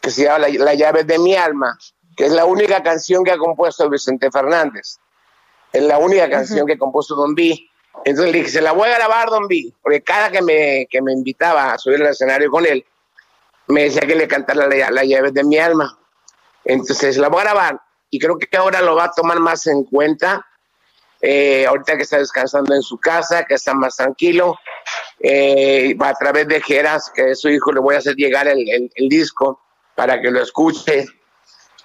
Que 0.00 0.10
se 0.10 0.24
llama 0.24 0.48
La, 0.48 0.74
llave 0.74 1.04
de 1.04 1.18
mi 1.18 1.34
alma, 1.34 1.78
que 2.16 2.26
es 2.26 2.32
la 2.32 2.44
única 2.44 2.82
canción 2.82 3.24
que 3.24 3.30
ha 3.30 3.38
compuesto 3.38 3.88
Vicente 3.88 4.30
Fernández. 4.30 4.98
Es 5.72 5.82
la 5.82 5.98
única 5.98 6.28
canción 6.28 6.66
que 6.66 6.74
ha 6.74 6.78
compuesto 6.78 7.14
Don 7.14 7.34
B. 7.34 7.58
Entonces 8.04 8.32
le 8.32 8.38
dije, 8.38 8.50
se 8.50 8.60
la 8.60 8.72
voy 8.72 8.88
a 8.88 8.96
grabar, 8.96 9.30
Don 9.30 9.46
B, 9.46 9.72
porque 9.80 10.02
cada 10.02 10.30
que 10.30 10.42
me, 10.42 10.86
que 10.90 11.00
me 11.00 11.12
invitaba 11.12 11.72
a 11.72 11.78
subir 11.78 12.02
al 12.02 12.08
escenario 12.08 12.50
con 12.50 12.66
él, 12.66 12.84
me 13.68 13.84
decía 13.84 14.02
que 14.02 14.14
le 14.14 14.28
cantara 14.28 14.66
la, 14.66 14.90
la 14.90 15.04
llave 15.04 15.30
de 15.30 15.44
mi 15.44 15.58
alma. 15.58 15.96
Entonces 16.64 17.16
la 17.16 17.28
voy 17.28 17.40
a 17.40 17.44
grabar 17.44 17.80
y 18.10 18.18
creo 18.18 18.38
que 18.38 18.56
ahora 18.56 18.80
lo 18.80 18.96
va 18.96 19.04
a 19.04 19.12
tomar 19.12 19.38
más 19.38 19.66
en 19.66 19.84
cuenta 19.84 20.44
eh, 21.26 21.64
ahorita 21.66 21.96
que 21.96 22.02
está 22.02 22.18
descansando 22.18 22.74
en 22.74 22.82
su 22.82 22.98
casa, 22.98 23.44
que 23.44 23.54
está 23.54 23.72
más 23.72 23.96
tranquilo, 23.96 24.58
eh, 25.20 25.96
a 25.98 26.14
través 26.14 26.46
de 26.48 26.60
Geras, 26.60 27.10
que 27.14 27.30
es 27.30 27.40
su 27.40 27.48
hijo, 27.48 27.72
le 27.72 27.80
voy 27.80 27.94
a 27.94 27.98
hacer 27.98 28.14
llegar 28.14 28.46
el, 28.46 28.90
disco 29.08 29.62
para 29.94 30.20
que 30.20 30.30
lo 30.30 30.42
escuche. 30.42 31.06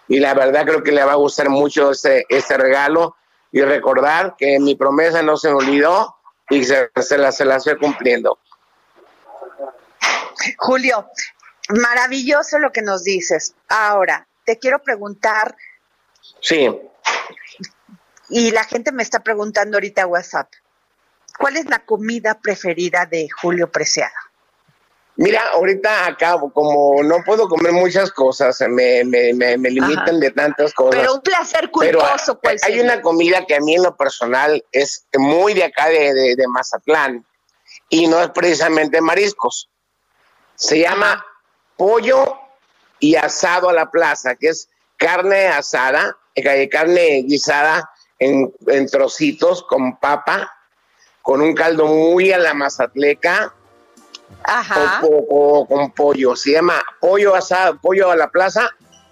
Y 0.10 0.20
la 0.20 0.34
verdad 0.34 0.66
creo 0.66 0.84
que 0.84 0.92
le 0.92 1.06
va 1.06 1.14
a 1.14 1.16
gustar 1.16 1.48
mucho 1.48 1.92
este, 1.92 2.26
este 2.28 2.58
regalo 2.58 3.16
y 3.54 3.62
recordar 3.62 4.36
que 4.38 4.60
mi 4.60 4.76
promesa 4.76 5.22
no 5.22 5.38
se 5.38 5.48
me 5.48 5.56
olvidó 5.56 6.18
y 6.50 6.66
se, 6.66 6.90
se 7.00 7.18
la, 7.18 7.32
se 7.32 7.46
la 7.46 7.56
estoy 7.56 7.78
cumpliendo. 7.78 8.40
Julio, 10.58 11.08
maravilloso 11.70 12.60
lo 12.60 12.74
que 12.74 12.82
nos 12.82 13.06
dices. 13.06 13.56
Ahora, 13.70 14.28
te 14.44 14.60
quiero 14.60 14.80
preguntar. 14.80 15.56
Sí. 16.42 16.68
Y 18.30 18.52
la 18.52 18.64
gente 18.64 18.92
me 18.92 19.04
está 19.04 19.20
preguntando 19.22 19.78
ahorita 19.78 20.08
WhatsApp. 20.08 20.50
¿Cuál 21.38 21.58
es 21.58 21.66
la 21.66 21.80
comida 21.80 22.40
preferida 22.40 23.06
de 23.06 23.28
Julio 23.42 23.72
Preciado? 23.72 24.14
Mira, 25.16 25.42
ahorita 25.54 26.06
acabo, 26.06 26.50
como 26.50 27.04
no 27.04 27.18
puedo 27.26 27.50
comer 27.50 27.74
muchas 27.74 28.10
cosas, 28.10 28.58
me, 28.70 29.04
me, 29.04 29.34
me, 29.34 29.70
limitan 29.70 30.18
de 30.18 30.32
tantas 30.32 30.74
cosas. 30.74 31.02
Pero 31.02 31.16
un 31.16 31.22
placer 31.22 31.70
culposo, 31.72 32.40
Pero 32.40 32.58
hay 32.64 32.80
una 32.80 33.02
comida 33.02 33.46
que 33.46 33.56
a 33.56 33.60
mí 33.60 33.76
en 33.76 33.84
lo 33.84 33.98
personal 33.98 34.64
es 34.72 35.06
muy 35.18 35.54
de 35.54 35.66
acá 35.66 35.88
de, 35.90 36.36
de, 36.38 36.48
Mazatlán 36.48 37.26
y 37.90 38.08
no 38.08 38.22
es 38.22 38.30
precisamente 38.30 39.02
mariscos. 39.02 39.70
Se 40.56 40.80
llama 40.80 41.26
pollo 41.76 42.40
y 43.00 43.16
asado 43.16 43.68
a 43.68 43.74
la 43.74 43.92
plaza, 43.92 44.36
que 44.36 44.48
es 44.48 44.70
carne 44.96 45.48
asada, 45.48 46.18
eh, 46.34 46.70
carne 46.70 47.24
guisada 47.26 47.90
en, 48.20 48.54
en 48.68 48.88
trocitos 48.88 49.64
con 49.64 49.98
papa, 49.98 50.52
con 51.22 51.42
un 51.42 51.54
caldo 51.54 51.88
muy 51.88 52.32
a 52.32 52.38
la 52.38 52.54
mazatleca 52.54 53.54
Ajá. 54.44 55.02
O, 55.04 55.66
con 55.68 55.92
pollo. 55.92 56.36
Se 56.36 56.52
llama 56.52 56.84
pollo 57.00 57.36
asado, 57.36 57.80
pollo 57.82 58.12
a 58.12 58.16
la 58.16 58.30
plaza 58.30 58.70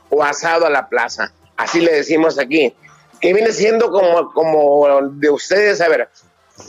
o 0.10 0.24
asado 0.24 0.66
a 0.66 0.70
la 0.70 0.88
plaza. 0.88 1.34
Así 1.56 1.82
le 1.82 1.92
decimos 1.92 2.40
aquí. 2.40 2.74
Que 3.20 3.34
viene 3.34 3.52
siendo 3.52 3.90
como, 3.90 4.32
como 4.32 5.02
de 5.14 5.30
ustedes, 5.30 5.82
a 5.82 5.88
ver, 5.88 6.10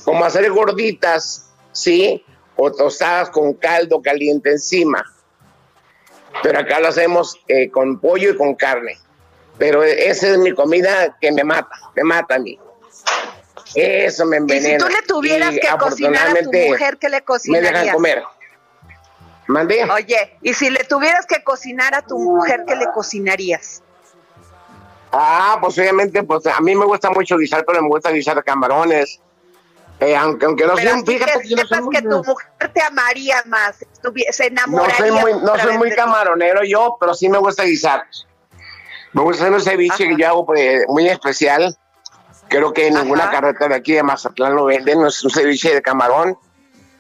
como 0.05 0.25
hacer 0.25 0.51
gorditas, 0.51 1.51
¿sí? 1.73 2.25
O 2.57 2.73
tostadas 2.73 3.29
con 3.31 3.55
caldo 3.55 4.01
caliente 4.01 4.51
encima. 4.51 5.05
Pero 6.43 6.59
acá 6.59 6.81
lo 6.81 6.89
hacemos 6.89 7.39
eh, 7.49 7.71
con 7.71 8.01
pollo 8.01 8.31
y 8.31 8.37
con 8.37 8.55
carne. 8.55 8.99
Pero 9.59 9.83
esa 9.83 10.29
es 10.29 10.39
mi 10.39 10.55
comida 10.55 11.17
que 11.21 11.33
me 11.33 11.45
mata, 11.45 11.69
me 11.97 12.05
mata 12.05 12.37
a 12.37 12.39
mí. 12.39 12.59
Eso 13.75 14.25
me 14.25 14.39
envenena. 14.39 14.69
Y 14.69 14.73
si 14.73 14.79
tú 14.79 14.89
le 14.89 15.03
tuvieras 15.03 15.55
que 15.55 15.69
cocinar 15.79 16.29
a 16.29 16.43
tu 16.43 16.53
mujer, 16.53 16.99
¿qué 16.99 17.09
le 17.09 17.23
cocinarías? 17.23 17.73
Me 17.73 17.79
dejan 17.79 17.95
comer. 17.95 18.23
Oye, 19.95 20.37
y 20.43 20.53
si 20.55 20.71
le 20.71 20.85
tuvieras 20.85 21.27
que 21.27 21.43
cocinar 21.43 21.95
a 21.95 22.03
tu 22.03 22.19
mujer, 22.19 22.65
¿qué 22.67 22.77
le 22.77 22.87
cocinarías? 22.93 23.83
Ah, 25.11 25.59
pues 25.61 25.79
obviamente, 25.79 26.23
pues 26.23 26.47
a 26.47 26.61
mí 26.61 26.75
me 26.75 26.85
gusta 26.85 27.11
mucho 27.11 27.39
guisar, 27.39 27.65
pero 27.67 27.83
me 27.83 27.89
gusta 27.89 28.11
guisar 28.11 28.43
camarones. 28.45 29.21
Eh, 30.01 30.15
aunque, 30.15 30.47
aunque 30.47 30.65
no 30.65 30.75
pero 30.77 31.03
fíjate 31.05 31.43
que, 31.43 31.81
no 31.81 31.91
que 31.91 32.03
tu 32.03 32.23
mujer 32.23 32.73
te 32.73 32.83
amaría 32.83 33.43
más, 33.47 33.85
se 34.31 34.47
enamoraría. 34.47 35.07
No 35.11 35.21
soy 35.21 35.33
muy, 35.33 35.43
no 35.43 35.59
soy 35.59 35.79
muy 35.79 35.91
camaronero 35.93 36.63
yo, 36.63 36.97
pero 37.01 37.15
sí 37.15 37.29
me 37.29 37.39
gusta 37.39 37.65
guisar. 37.65 38.05
Me 39.13 39.23
gusta 39.23 39.45
hacer 39.45 39.55
un 39.55 39.63
ceviche 39.63 40.09
que 40.09 40.17
yo 40.17 40.29
hago 40.29 40.47
pues, 40.47 40.85
muy 40.89 41.09
especial. 41.09 41.77
Creo 42.49 42.73
que 42.73 42.87
en 42.87 42.95
ninguna 42.95 43.31
carreta 43.31 43.69
de 43.69 43.75
aquí 43.75 43.93
de 43.93 44.03
Mazatlán 44.03 44.55
lo 44.55 44.67
venden, 44.67 45.05
es 45.07 45.23
un 45.23 45.31
ceviche 45.31 45.75
de 45.75 45.83
camarón 45.83 46.39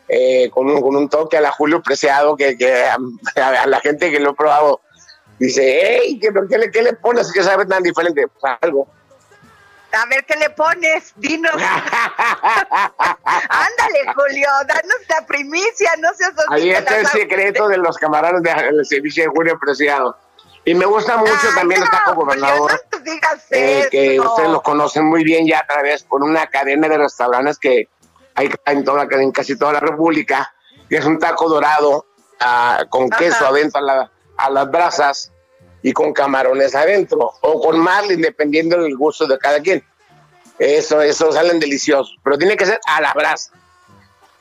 eh, 0.08 0.50
con, 0.50 0.68
un, 0.68 0.80
con, 0.80 0.96
un, 0.96 1.08
toque 1.08 1.36
a 1.36 1.40
la 1.40 1.50
Julio 1.50 1.82
Preciado 1.82 2.36
que, 2.36 2.56
que 2.56 2.84
a, 2.84 2.98
la 3.66 3.80
gente 3.80 4.10
que 4.10 4.20
lo 4.20 4.30
he 4.30 4.34
probado 4.34 4.80
dice, 5.38 5.80
hey, 5.82 6.18
¿qué, 6.20 6.30
qué, 6.48 6.58
le, 6.58 6.70
qué 6.70 6.82
le 6.82 6.94
pones 6.94 7.32
que 7.32 7.42
sabe 7.42 7.66
tan 7.66 7.82
diferente? 7.82 8.26
Pues 8.28 8.56
algo. 8.60 8.88
A 9.92 10.06
ver 10.06 10.24
qué 10.26 10.36
le 10.36 10.50
pones, 10.50 11.12
dinos. 11.16 11.52
Ándale, 11.54 11.62
Julio, 14.14 14.48
danos 14.66 14.98
la 15.08 15.26
primicia, 15.26 15.90
no 15.98 16.08
seas 16.14 16.32
Ahí 16.50 16.70
está 16.70 16.98
el 16.98 17.06
secreto 17.06 17.68
de 17.68 17.78
los 17.78 17.96
camaradas 17.96 18.42
del 18.42 18.84
servicio 18.84 19.24
de 19.24 19.30
Julio 19.30 19.58
Preciado. 19.58 20.16
Y 20.68 20.74
me 20.74 20.84
gusta 20.84 21.16
mucho 21.16 21.32
ah, 21.32 21.54
también 21.54 21.82
el 21.82 21.88
taco 21.88 22.14
gobernador. 22.14 22.78
eh, 23.48 23.88
que 23.90 24.20
ustedes 24.20 24.50
lo 24.50 24.62
conocen 24.62 25.06
muy 25.06 25.24
bien 25.24 25.46
ya 25.46 25.60
a 25.60 25.66
través 25.66 26.02
por 26.02 26.22
una 26.22 26.46
cadena 26.48 26.90
de 26.90 26.98
restaurantes 26.98 27.58
que 27.58 27.88
hay 28.34 28.50
en, 28.66 28.84
toda, 28.84 29.08
en 29.10 29.32
casi 29.32 29.56
toda 29.56 29.72
la 29.72 29.80
República, 29.80 30.52
que 30.90 30.98
es 30.98 31.06
un 31.06 31.18
taco 31.18 31.48
dorado 31.48 32.04
ah, 32.40 32.84
con 32.90 33.08
queso 33.08 33.46
adentro 33.46 33.80
a, 34.36 34.50
las 34.50 34.70
brasas 34.70 35.32
y 35.80 35.94
con 35.94 36.12
camarones 36.12 36.74
adentro, 36.74 37.32
o 37.40 37.62
con 37.62 37.78
marlin, 37.78 38.20
dependiendo 38.20 38.78
del 38.82 38.94
gusto 38.94 39.26
de 39.26 39.38
cada 39.38 39.62
quien. 39.62 39.82
Eso, 40.58 41.00
eso 41.00 41.32
salen 41.32 41.58
deliciosos, 41.60 42.18
pero 42.22 42.36
tiene 42.36 42.58
que 42.58 42.66
ser 42.66 42.78
a 42.86 43.00
la 43.00 43.14
brasa. 43.14 43.52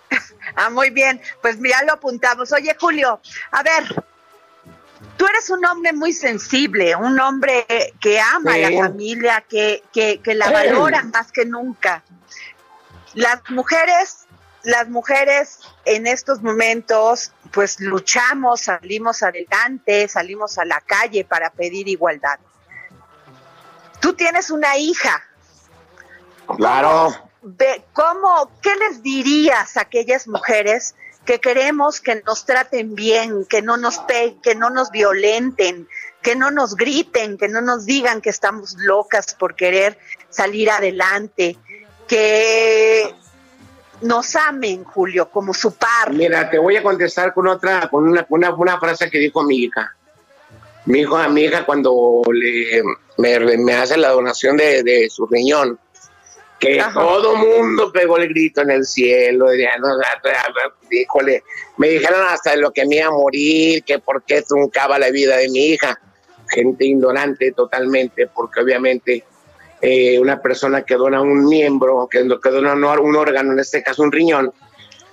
Ah, 0.55 0.69
muy 0.71 0.89
bien, 0.89 1.21
pues 1.41 1.57
ya 1.61 1.83
lo 1.83 1.93
apuntamos. 1.93 2.51
Oye, 2.51 2.75
Julio, 2.79 3.19
a 3.51 3.61
ver, 3.61 3.83
eres 5.37 5.49
un 5.49 5.65
hombre 5.65 5.93
muy 5.93 6.13
sensible, 6.13 6.95
un 6.95 7.19
hombre 7.19 7.65
que 7.99 8.19
ama 8.19 8.53
a 8.53 8.57
la 8.57 8.83
familia, 8.87 9.43
que, 9.47 9.83
que, 9.93 10.19
que 10.19 10.35
la 10.35 10.49
valora 10.49 11.03
más 11.03 11.31
que 11.31 11.45
nunca. 11.45 12.03
Las 13.13 13.41
mujeres, 13.49 14.25
las 14.63 14.89
mujeres 14.89 15.59
en 15.85 16.07
estos 16.07 16.41
momentos, 16.41 17.31
pues 17.51 17.79
luchamos, 17.79 18.61
salimos 18.61 19.23
adelante, 19.23 20.07
salimos 20.07 20.57
a 20.57 20.65
la 20.65 20.81
calle 20.81 21.23
para 21.23 21.49
pedir 21.49 21.87
igualdad. 21.87 22.39
Tú 23.99 24.13
tienes 24.13 24.49
una 24.49 24.77
hija. 24.77 25.23
Claro. 26.57 27.15
¿Cómo, 27.93 28.51
qué 28.61 28.75
les 28.75 29.01
dirías 29.01 29.77
a 29.77 29.81
aquellas 29.81 30.27
mujeres 30.27 30.95
que 31.27 31.39
queremos 31.41 31.99
que 31.99 32.23
nos 32.25 32.45
traten 32.45 32.95
bien, 32.95 33.45
que 33.45 33.61
no 33.61 33.75
nos 33.75 34.01
que 34.41 34.55
no 34.55 34.69
nos 34.69 34.91
violenten, 34.91 35.87
que 36.21 36.37
no 36.37 36.51
nos 36.51 36.75
griten, 36.75 37.37
que 37.37 37.49
no 37.49 37.59
nos 37.59 37.85
digan 37.85 38.21
que 38.21 38.29
estamos 38.29 38.75
locas 38.79 39.35
por 39.37 39.53
querer 39.53 39.99
salir 40.29 40.69
adelante, 40.69 41.57
que 42.07 43.13
nos 44.01 44.37
amen, 44.37 44.85
Julio, 44.85 45.29
como 45.29 45.53
su 45.53 45.73
par. 45.73 46.13
Mira, 46.13 46.49
te 46.49 46.59
voy 46.59 46.77
a 46.77 46.83
contestar 46.83 47.33
con 47.33 47.45
otra, 47.47 47.89
con 47.89 48.07
una, 48.07 48.25
una, 48.29 48.79
frase 48.79 49.09
que 49.09 49.19
dijo 49.19 49.43
mi 49.43 49.57
hija. 49.57 49.95
Mi 50.85 50.99
hijo, 50.99 51.17
mi 51.27 51.41
hija 51.41 51.65
cuando 51.65 52.21
le, 52.31 52.83
me, 53.17 53.73
hace 53.73 53.97
la 53.97 54.11
donación 54.11 54.55
de, 54.55 55.09
su 55.09 55.27
riñón, 55.27 55.77
que 56.59 56.83
todo 56.93 57.35
mundo 57.35 57.91
pegó 57.91 58.17
el 58.17 58.29
grito 58.29 58.61
en 58.61 58.71
el 58.71 58.85
cielo, 58.85 59.47
híjole, 60.89 61.43
me 61.77 61.89
dijeron 61.89 62.21
hasta 62.29 62.51
de 62.51 62.57
lo 62.57 62.71
que 62.71 62.85
me 62.85 62.97
iba 62.97 63.07
a 63.07 63.11
morir, 63.11 63.83
que 63.83 63.99
por 63.99 64.23
qué 64.23 64.41
truncaba 64.41 64.97
la 64.97 65.11
vida 65.11 65.37
de 65.37 65.49
mi 65.49 65.67
hija. 65.67 65.99
Gente 66.49 66.85
ignorante 66.85 67.51
totalmente, 67.51 68.27
porque 68.27 68.61
obviamente 68.61 69.23
eh, 69.81 70.17
una 70.19 70.41
persona 70.41 70.81
que 70.83 70.95
dona 70.95 71.21
un 71.21 71.45
miembro, 71.45 72.07
que, 72.09 72.27
que 72.41 72.49
dona 72.49 72.73
un 72.73 73.15
órgano, 73.15 73.53
en 73.53 73.59
este 73.59 73.83
caso 73.83 74.01
un 74.01 74.11
riñón, 74.11 74.51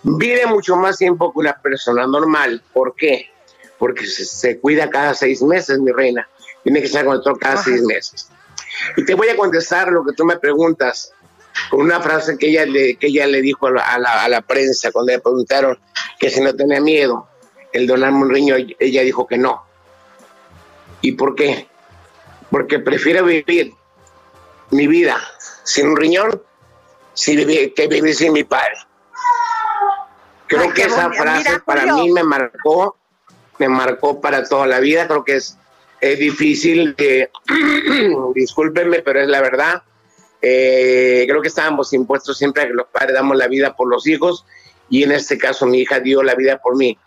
vive 0.04 0.46
mucho 0.46 0.76
más 0.76 0.96
tiempo 0.96 1.32
que 1.32 1.40
una 1.40 1.60
persona 1.60 2.06
normal. 2.06 2.62
¿Por 2.72 2.94
qué? 2.94 3.30
Porque 3.78 4.06
se, 4.06 4.60
cuida 4.60 4.88
cada 4.88 5.12
seis 5.14 5.42
meses, 5.42 5.78
mi 5.78 5.92
reina. 5.92 6.28
Tiene 6.62 6.80
que 6.80 6.86
estar 6.86 7.04
con 7.04 7.16
otro 7.16 7.36
cada 7.36 7.56
seis 7.56 7.82
meses. 7.82 8.30
Y 8.96 9.04
te 9.04 9.14
voy 9.14 9.28
a 9.28 9.36
contestar 9.36 9.88
lo 9.88 10.04
que 10.04 10.12
tú 10.12 10.24
me 10.24 10.38
preguntas 10.38 11.12
con 11.70 11.80
una 11.80 12.00
frase 12.00 12.36
que 12.38 12.48
ella 12.48 12.66
le, 12.66 12.96
que 12.96 13.08
ella 13.08 13.26
le 13.26 13.40
dijo 13.42 13.66
a 13.66 13.98
la, 13.98 14.24
a 14.24 14.28
la, 14.28 14.42
prensa 14.42 14.90
cuando 14.92 15.12
le 15.12 15.20
preguntaron 15.20 15.78
que 16.18 16.30
si 16.30 16.40
no 16.40 16.54
tenía 16.54 16.80
miedo 16.80 17.28
el 17.72 17.86
donarme 17.86 18.22
un 18.22 18.30
riñón, 18.30 18.74
ella 18.78 19.02
dijo 19.02 19.26
que 19.26 19.38
no. 19.38 19.64
¿Y 21.00 21.12
por 21.12 21.34
qué? 21.34 21.68
Porque 22.50 22.78
prefiere 22.78 23.22
vivir 23.22 23.74
mi 24.70 24.86
vida 24.86 25.20
sin 25.64 25.88
un 25.88 25.96
riñón 25.96 26.42
que 27.14 27.86
vivir 27.88 28.14
sin 28.14 28.32
mi 28.32 28.44
padre. 28.44 28.76
Creo 30.46 30.72
que 30.72 30.82
esa 30.82 31.10
frase 31.10 31.60
para 31.60 31.94
mí 31.94 32.10
me 32.12 32.22
marcó, 32.22 32.96
me 33.58 33.68
marcó 33.68 34.20
para 34.20 34.44
toda 34.44 34.66
la 34.66 34.80
vida. 34.80 35.06
Creo 35.06 35.24
que 35.24 35.36
es, 35.36 35.56
es 36.00 36.18
difícil, 36.18 36.94
de, 36.96 37.30
discúlpenme, 38.34 39.00
pero 39.00 39.20
es 39.20 39.28
la 39.28 39.40
verdad. 39.40 39.82
Eh, 40.46 41.24
creo 41.26 41.40
que 41.40 41.48
estábamos 41.48 41.94
impuestos 41.94 42.36
siempre 42.36 42.62
a 42.62 42.66
que 42.66 42.74
los 42.74 42.86
padres 42.88 43.14
damos 43.14 43.34
la 43.38 43.48
vida 43.48 43.74
por 43.74 43.88
los 43.88 44.06
hijos 44.06 44.44
y 44.90 45.02
en 45.02 45.12
este 45.12 45.38
caso 45.38 45.64
mi 45.64 45.78
hija 45.78 46.00
dio 46.00 46.22
la 46.22 46.34
vida 46.34 46.60
por 46.60 46.76
mí. 46.76 46.98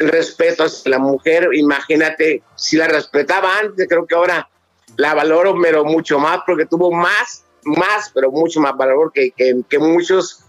El 0.00 0.08
respeto 0.08 0.64
hacia 0.64 0.90
la 0.90 0.98
mujer, 0.98 1.50
imagínate, 1.52 2.42
si 2.56 2.76
la 2.76 2.88
respetaba 2.88 3.58
antes, 3.58 3.86
creo 3.88 4.06
que 4.06 4.16
ahora 4.16 4.50
la 4.96 5.14
valoro, 5.14 5.54
pero 5.62 5.84
mucho 5.84 6.18
más, 6.18 6.40
porque 6.44 6.66
tuvo 6.66 6.90
más, 6.90 7.44
más, 7.62 8.10
pero 8.12 8.32
mucho 8.32 8.60
más 8.60 8.76
valor 8.76 9.12
que, 9.12 9.30
que, 9.30 9.78
muchos, 9.78 10.40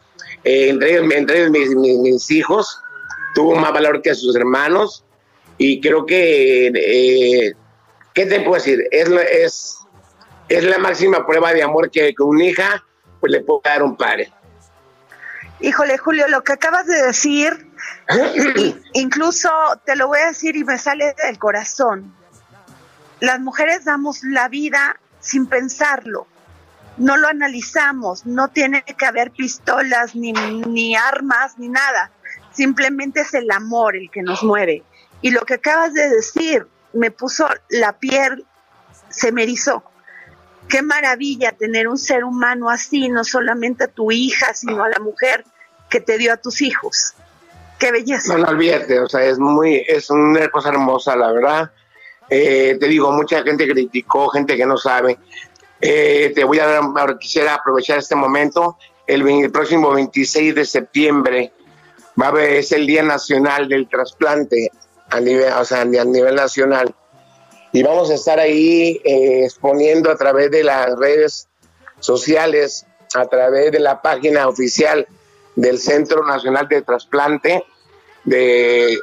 eh, 0.43 0.69
entre, 0.69 0.95
entre 0.95 1.49
mis, 1.51 1.75
mis, 1.75 2.31
hijos, 2.31 2.79
tuvo 3.35 3.53
más 3.55 3.71
valor 3.71 4.01
que 4.01 4.15
sus 4.15 4.35
hermanos. 4.35 5.03
Y 5.59 5.79
creo 5.79 6.07
que, 6.07 6.71
eh, 6.75 7.53
¿qué 8.15 8.25
te 8.25 8.39
puedo 8.39 8.55
decir? 8.55 8.83
Es, 8.89 9.09
es, 9.09 9.77
es 10.49 10.63
la 10.63 10.77
máxima 10.77 11.25
prueba 11.25 11.53
de 11.53 11.63
amor 11.63 11.89
que, 11.89 12.13
una 12.19 12.43
hija 12.43 12.83
pues, 13.19 13.31
le 13.31 13.41
puede 13.41 13.61
dar 13.63 13.83
un 13.83 13.95
padre. 13.95 14.31
Híjole, 15.59 15.97
Julio, 15.97 16.27
lo 16.27 16.43
que 16.43 16.53
acabas 16.53 16.85
de 16.85 17.01
decir, 17.01 17.71
incluso 18.93 19.49
te 19.85 19.95
lo 19.95 20.07
voy 20.07 20.19
a 20.19 20.27
decir 20.27 20.55
y 20.55 20.63
me 20.63 20.77
sale 20.77 21.15
del 21.23 21.39
corazón. 21.39 22.13
Las 23.21 23.39
mujeres 23.39 23.85
damos 23.85 24.23
la 24.23 24.49
vida 24.49 24.99
sin 25.19 25.47
pensarlo. 25.47 26.27
No 26.97 27.17
lo 27.17 27.27
analizamos, 27.27 28.25
no 28.25 28.49
tiene 28.49 28.83
que 28.83 29.05
haber 29.05 29.31
pistolas, 29.31 30.15
ni, 30.15 30.31
ni 30.33 30.95
armas, 30.95 31.57
ni 31.57 31.67
nada. 31.67 32.11
Simplemente 32.51 33.21
es 33.21 33.33
el 33.33 33.49
amor 33.51 33.95
el 33.95 34.09
que 34.11 34.21
nos 34.21 34.43
mueve. 34.43 34.83
Y 35.21 35.31
lo 35.31 35.41
que 35.41 35.55
acabas 35.55 35.93
de 35.93 36.09
decir 36.09 36.67
me 36.93 37.11
puso 37.11 37.47
la 37.69 37.93
piel, 37.93 38.45
se 39.09 39.31
me 39.31 39.43
erizó 39.43 39.83
qué 40.67 40.81
maravilla 40.81 41.51
tener 41.51 41.87
un 41.87 41.97
ser 41.97 42.23
humano 42.23 42.69
así, 42.69 43.09
no 43.09 43.23
solamente 43.23 43.85
a 43.85 43.87
tu 43.87 44.11
hija, 44.11 44.53
sino 44.53 44.83
a 44.83 44.89
la 44.89 44.99
mujer 44.99 45.45
que 45.89 45.99
te 45.99 46.17
dio 46.17 46.33
a 46.33 46.37
tus 46.37 46.61
hijos. 46.61 47.13
Qué 47.79 47.91
belleza. 47.91 48.33
No 48.33 48.45
lo 48.45 48.49
olvides, 48.49 48.99
o 48.99 49.09
sea, 49.09 49.23
es 49.23 49.37
muy, 49.37 49.83
es 49.87 50.09
una 50.09 50.47
cosa 50.49 50.69
hermosa, 50.69 51.15
la 51.15 51.31
verdad. 51.31 51.71
Eh, 52.29 52.77
te 52.79 52.87
digo, 52.87 53.11
mucha 53.11 53.43
gente 53.43 53.67
criticó, 53.67 54.29
gente 54.29 54.55
que 54.55 54.65
no 54.65 54.77
sabe. 54.77 55.17
Eh, 55.81 56.31
te 56.33 56.43
voy 56.43 56.59
a 56.59 56.67
dar, 56.67 57.17
quisiera 57.19 57.55
aprovechar 57.55 57.99
este 57.99 58.15
momento. 58.15 58.77
El, 59.05 59.51
próximo 59.51 59.91
26 59.91 60.55
de 60.55 60.65
septiembre 60.65 61.53
va 62.19 62.27
a 62.27 62.29
haber, 62.29 62.53
es 62.53 62.71
el 62.71 62.87
Día 62.87 63.03
Nacional 63.03 63.67
del 63.67 63.87
Trasplante 63.87 64.71
a 65.09 65.19
nivel, 65.19 65.53
o 65.53 65.65
sea, 65.65 65.81
a 65.81 65.85
nivel 65.85 66.35
nacional 66.35 66.95
y 67.75 67.83
vamos 67.83 68.09
a 68.09 68.13
estar 68.13 68.39
ahí 68.39 69.01
eh, 69.03 69.43
exponiendo 69.43 70.09
a 70.09 70.15
través 70.15 70.49
de 70.49 70.63
las 70.63 70.97
redes 70.97 71.49
sociales, 71.99 72.85
a 73.13 73.25
través 73.25 73.73
de 73.73 73.79
la 73.79 74.01
página 74.01 74.47
oficial 74.47 75.05
del 75.57 75.77
Centro 75.77 76.25
Nacional 76.25 76.69
de 76.69 76.83
Trasplante, 76.83 77.65
de, 78.23 78.97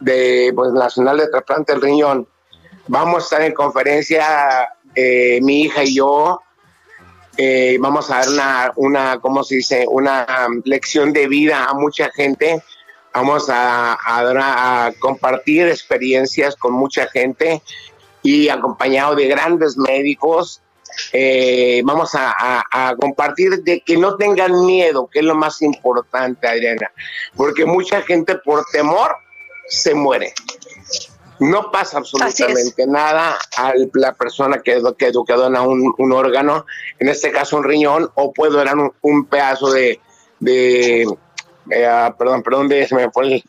de 0.00 0.52
pues, 0.54 0.72
Nacional 0.74 1.16
de 1.16 1.28
Trasplante 1.28 1.72
del 1.72 1.80
Riñón. 1.80 2.28
Vamos 2.86 3.22
a 3.22 3.24
estar 3.24 3.42
en 3.42 3.54
conferencia, 3.54 4.74
eh, 4.94 5.40
mi 5.40 5.62
hija 5.62 5.84
y 5.84 5.94
yo, 5.94 6.42
eh, 7.38 7.78
vamos 7.80 8.10
a 8.10 8.18
dar 8.18 8.28
una, 8.28 8.72
una, 8.76 9.20
¿cómo 9.22 9.42
se 9.42 9.54
dice? 9.54 9.86
Una 9.88 10.48
lección 10.66 11.14
de 11.14 11.28
vida 11.28 11.64
a 11.64 11.72
mucha 11.72 12.10
gente. 12.10 12.62
Vamos 13.14 13.46
a, 13.48 14.92
compartir 15.00 15.66
experiencias 15.66 16.56
con 16.56 16.74
mucha 16.74 17.06
gente 17.06 17.62
y 18.22 18.48
acompañado 18.48 19.14
de 19.14 19.26
grandes 19.28 19.76
médicos. 19.76 20.60
Eh, 21.12 21.82
vamos 21.84 22.10
a, 22.14 22.96
compartir 23.00 23.62
de 23.62 23.80
que 23.80 23.96
no 23.96 24.16
tengan 24.16 24.66
miedo, 24.66 25.08
que 25.12 25.20
es 25.20 25.24
lo 25.24 25.34
más 25.34 25.62
importante, 25.62 26.48
Adriana, 26.48 26.90
porque 27.36 27.64
mucha 27.64 28.02
gente 28.02 28.36
por 28.36 28.64
temor 28.72 29.14
se 29.68 29.94
muere. 29.94 30.32
No 31.38 31.70
pasa 31.70 31.98
absolutamente 31.98 32.84
nada 32.86 33.38
a 33.56 33.72
la 33.94 34.12
persona 34.14 34.60
que, 34.60 34.82
que, 34.98 35.12
que 35.12 35.32
dona 35.34 35.62
un, 35.62 35.94
un, 35.96 36.12
órgano, 36.12 36.66
en 36.98 37.08
este 37.08 37.30
caso 37.30 37.56
un 37.56 37.64
riñón, 37.64 38.10
o 38.14 38.32
puede 38.32 38.52
donar 38.52 38.74
un, 39.02 39.26
pedazo 39.26 39.70
de, 39.70 40.00
de 40.40 41.02
eh, 41.70 41.86
ah, 41.86 42.14
perdón, 42.18 42.42
perdón, 42.42 42.68
de, 42.68 42.88
se 42.88 42.94
me 42.96 43.10
fue 43.10 43.26
el, 43.26 43.44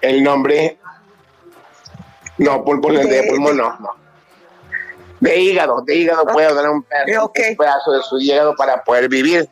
el 0.00 0.22
nombre, 0.22 0.78
no, 2.38 2.64
pulmón, 2.64 2.94
de, 2.94 3.22
pulmón 3.28 3.56
no, 3.56 3.76
De 5.20 5.36
hígado, 5.40 5.82
de 5.82 5.96
hígado 5.96 6.26
puede 6.26 6.54
dar 6.54 6.68
un 6.70 6.82
pedazo, 6.82 7.92
de 7.92 8.02
su 8.02 8.18
hígado 8.18 8.54
para 8.56 8.82
poder 8.84 9.08
vivir. 9.08 9.48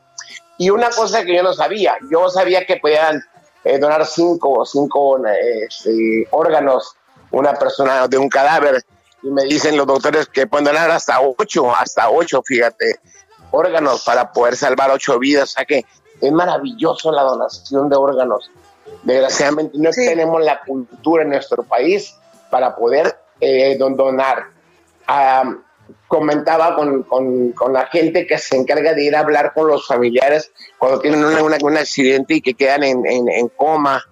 Y 0.58 0.70
una 0.70 0.90
cosa 0.90 1.24
que 1.24 1.34
yo 1.34 1.42
no 1.42 1.52
sabía, 1.52 1.96
yo 2.10 2.28
sabía 2.28 2.64
que 2.64 2.76
podían 2.76 3.22
eh, 3.64 3.78
donar 3.78 4.06
cinco, 4.06 4.64
cinco 4.64 5.18
este, 5.26 6.28
órganos 6.30 6.94
una 7.30 7.54
persona 7.54 8.06
de 8.06 8.18
un 8.18 8.28
cadáver 8.28 8.84
y 9.22 9.28
me 9.28 9.44
dicen 9.44 9.76
los 9.76 9.86
doctores 9.86 10.26
que 10.26 10.46
pueden 10.46 10.66
donar 10.66 10.90
hasta 10.90 11.20
ocho, 11.20 11.74
hasta 11.74 12.10
ocho, 12.10 12.42
fíjate, 12.44 13.00
órganos 13.50 14.04
para 14.04 14.32
poder 14.32 14.56
salvar 14.56 14.90
ocho 14.90 15.18
vidas. 15.18 15.44
O 15.44 15.52
sea 15.54 15.64
que 15.64 15.84
es 16.20 16.32
maravilloso 16.32 17.10
la 17.10 17.22
donación 17.22 17.88
de 17.88 17.96
órganos. 17.96 18.50
Desgraciadamente 19.02 19.76
no 19.78 19.90
tenemos 19.90 20.44
la 20.44 20.60
cultura 20.60 21.22
en 21.22 21.30
nuestro 21.30 21.62
país 21.62 22.14
para 22.54 22.76
poder 22.76 23.18
eh, 23.40 23.76
donar. 23.76 24.46
comentaba 26.06 26.76
con, 26.76 27.52
la 27.72 27.86
gente 27.86 28.28
que 28.28 28.38
se 28.38 28.54
encarga 28.54 28.94
de 28.94 29.02
ir 29.02 29.16
a 29.16 29.18
hablar 29.18 29.52
con 29.52 29.66
los 29.66 29.88
familiares 29.88 30.52
cuando 30.78 31.00
tienen 31.00 31.24
un 31.24 31.76
accidente 31.76 32.34
y 32.34 32.40
que 32.40 32.54
quedan 32.54 32.84
en, 32.84 33.48
coma 33.56 34.04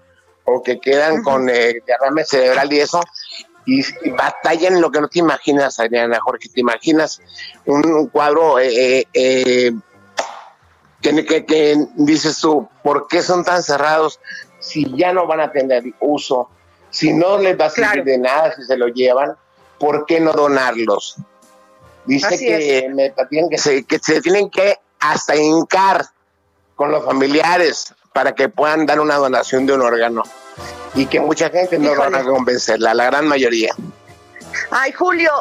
o 0.42 0.60
que 0.60 0.80
quedan 0.80 1.22
con 1.22 1.48
eh, 1.48 1.82
derrame 1.86 2.24
cerebral 2.24 2.72
y 2.72 2.80
eso, 2.80 3.00
y, 3.64 3.80
batallan 4.10 4.80
lo 4.80 4.90
que 4.90 5.00
no 5.00 5.06
te 5.06 5.20
imaginas, 5.20 5.78
Adriana, 5.78 6.18
Jorge, 6.20 6.48
te 6.52 6.62
imaginas 6.62 7.22
un, 7.64 8.08
cuadro 8.08 8.58
eh, 8.58 9.06
eh, 9.14 9.70
que, 11.00 11.24
que, 11.24 11.46
que, 11.46 11.86
dices 11.94 12.40
tú, 12.40 12.68
¿por 12.82 13.06
qué 13.06 13.22
son 13.22 13.44
tan 13.44 13.62
cerrados 13.62 14.18
si 14.58 14.96
ya 14.96 15.12
no 15.12 15.28
van 15.28 15.42
a 15.42 15.52
tener 15.52 15.84
uso? 16.00 16.50
Si 16.92 17.12
no 17.12 17.38
les 17.38 17.58
va 17.58 17.66
a 17.66 17.70
servir 17.70 18.04
de 18.04 18.18
nada 18.18 18.54
si 18.54 18.62
se 18.62 18.76
lo 18.76 18.86
llevan, 18.86 19.34
¿por 19.78 20.06
qué 20.06 20.20
no 20.20 20.32
donarlos? 20.32 21.16
Dice 22.04 22.38
que, 22.38 22.88
me, 22.90 23.12
tienen 23.28 23.50
que, 23.50 23.58
se, 23.58 23.84
que 23.84 23.98
se 23.98 24.20
tienen 24.20 24.50
que 24.50 24.78
hasta 25.00 25.34
hincar 25.34 26.06
con 26.76 26.92
los 26.92 27.04
familiares 27.04 27.94
para 28.12 28.34
que 28.34 28.48
puedan 28.48 28.86
dar 28.86 29.00
una 29.00 29.16
donación 29.16 29.66
de 29.66 29.72
un 29.72 29.82
órgano 29.82 30.22
y 30.94 31.06
que 31.06 31.20
mucha 31.20 31.48
gente 31.48 31.78
no 31.78 31.96
van 31.96 32.14
a 32.14 32.22
convencerla, 32.22 32.94
la 32.94 33.06
gran 33.06 33.26
mayoría. 33.26 33.74
Ay, 34.70 34.92
Julio, 34.92 35.32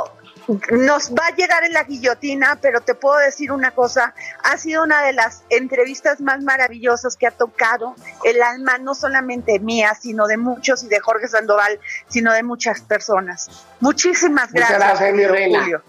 nos 0.48 1.12
va 1.12 1.28
a 1.28 1.36
llegar 1.36 1.64
en 1.64 1.74
la 1.74 1.84
guillotina, 1.84 2.58
pero 2.62 2.82
te 2.82 2.96
puedo 2.96 3.18
decir 3.18 3.52
una 3.52 3.72
cosa, 3.72 4.14
ha 4.44 4.58
sido 4.58 4.84
una 4.84 5.04
de 5.04 5.14
las 5.14 5.44
entrevistas 5.50 6.22
más 6.22 6.42
maravillosas 6.44 7.16
que 7.16 7.28
ha 7.28 7.32
tocado 7.32 7.96
el 8.24 8.42
alma, 8.42 8.78
no 8.78 8.96
solamente 8.96 9.60
mía, 9.60 9.96
sino 10.00 10.28
de 10.28 10.38
muchos 10.38 10.84
y 10.84 10.88
de 10.88 11.00
Jorge 11.00 11.28
Sandoval, 11.28 11.80
sino 12.08 12.34
de 12.34 12.44
muchas 12.44 12.82
personas. 12.82 13.50
Muchísimas 13.80 14.52
gracias. 14.52 14.80
Muchas 14.80 15.00
gracias, 15.00 15.16
mi 15.16 15.26
reina. 15.26 15.84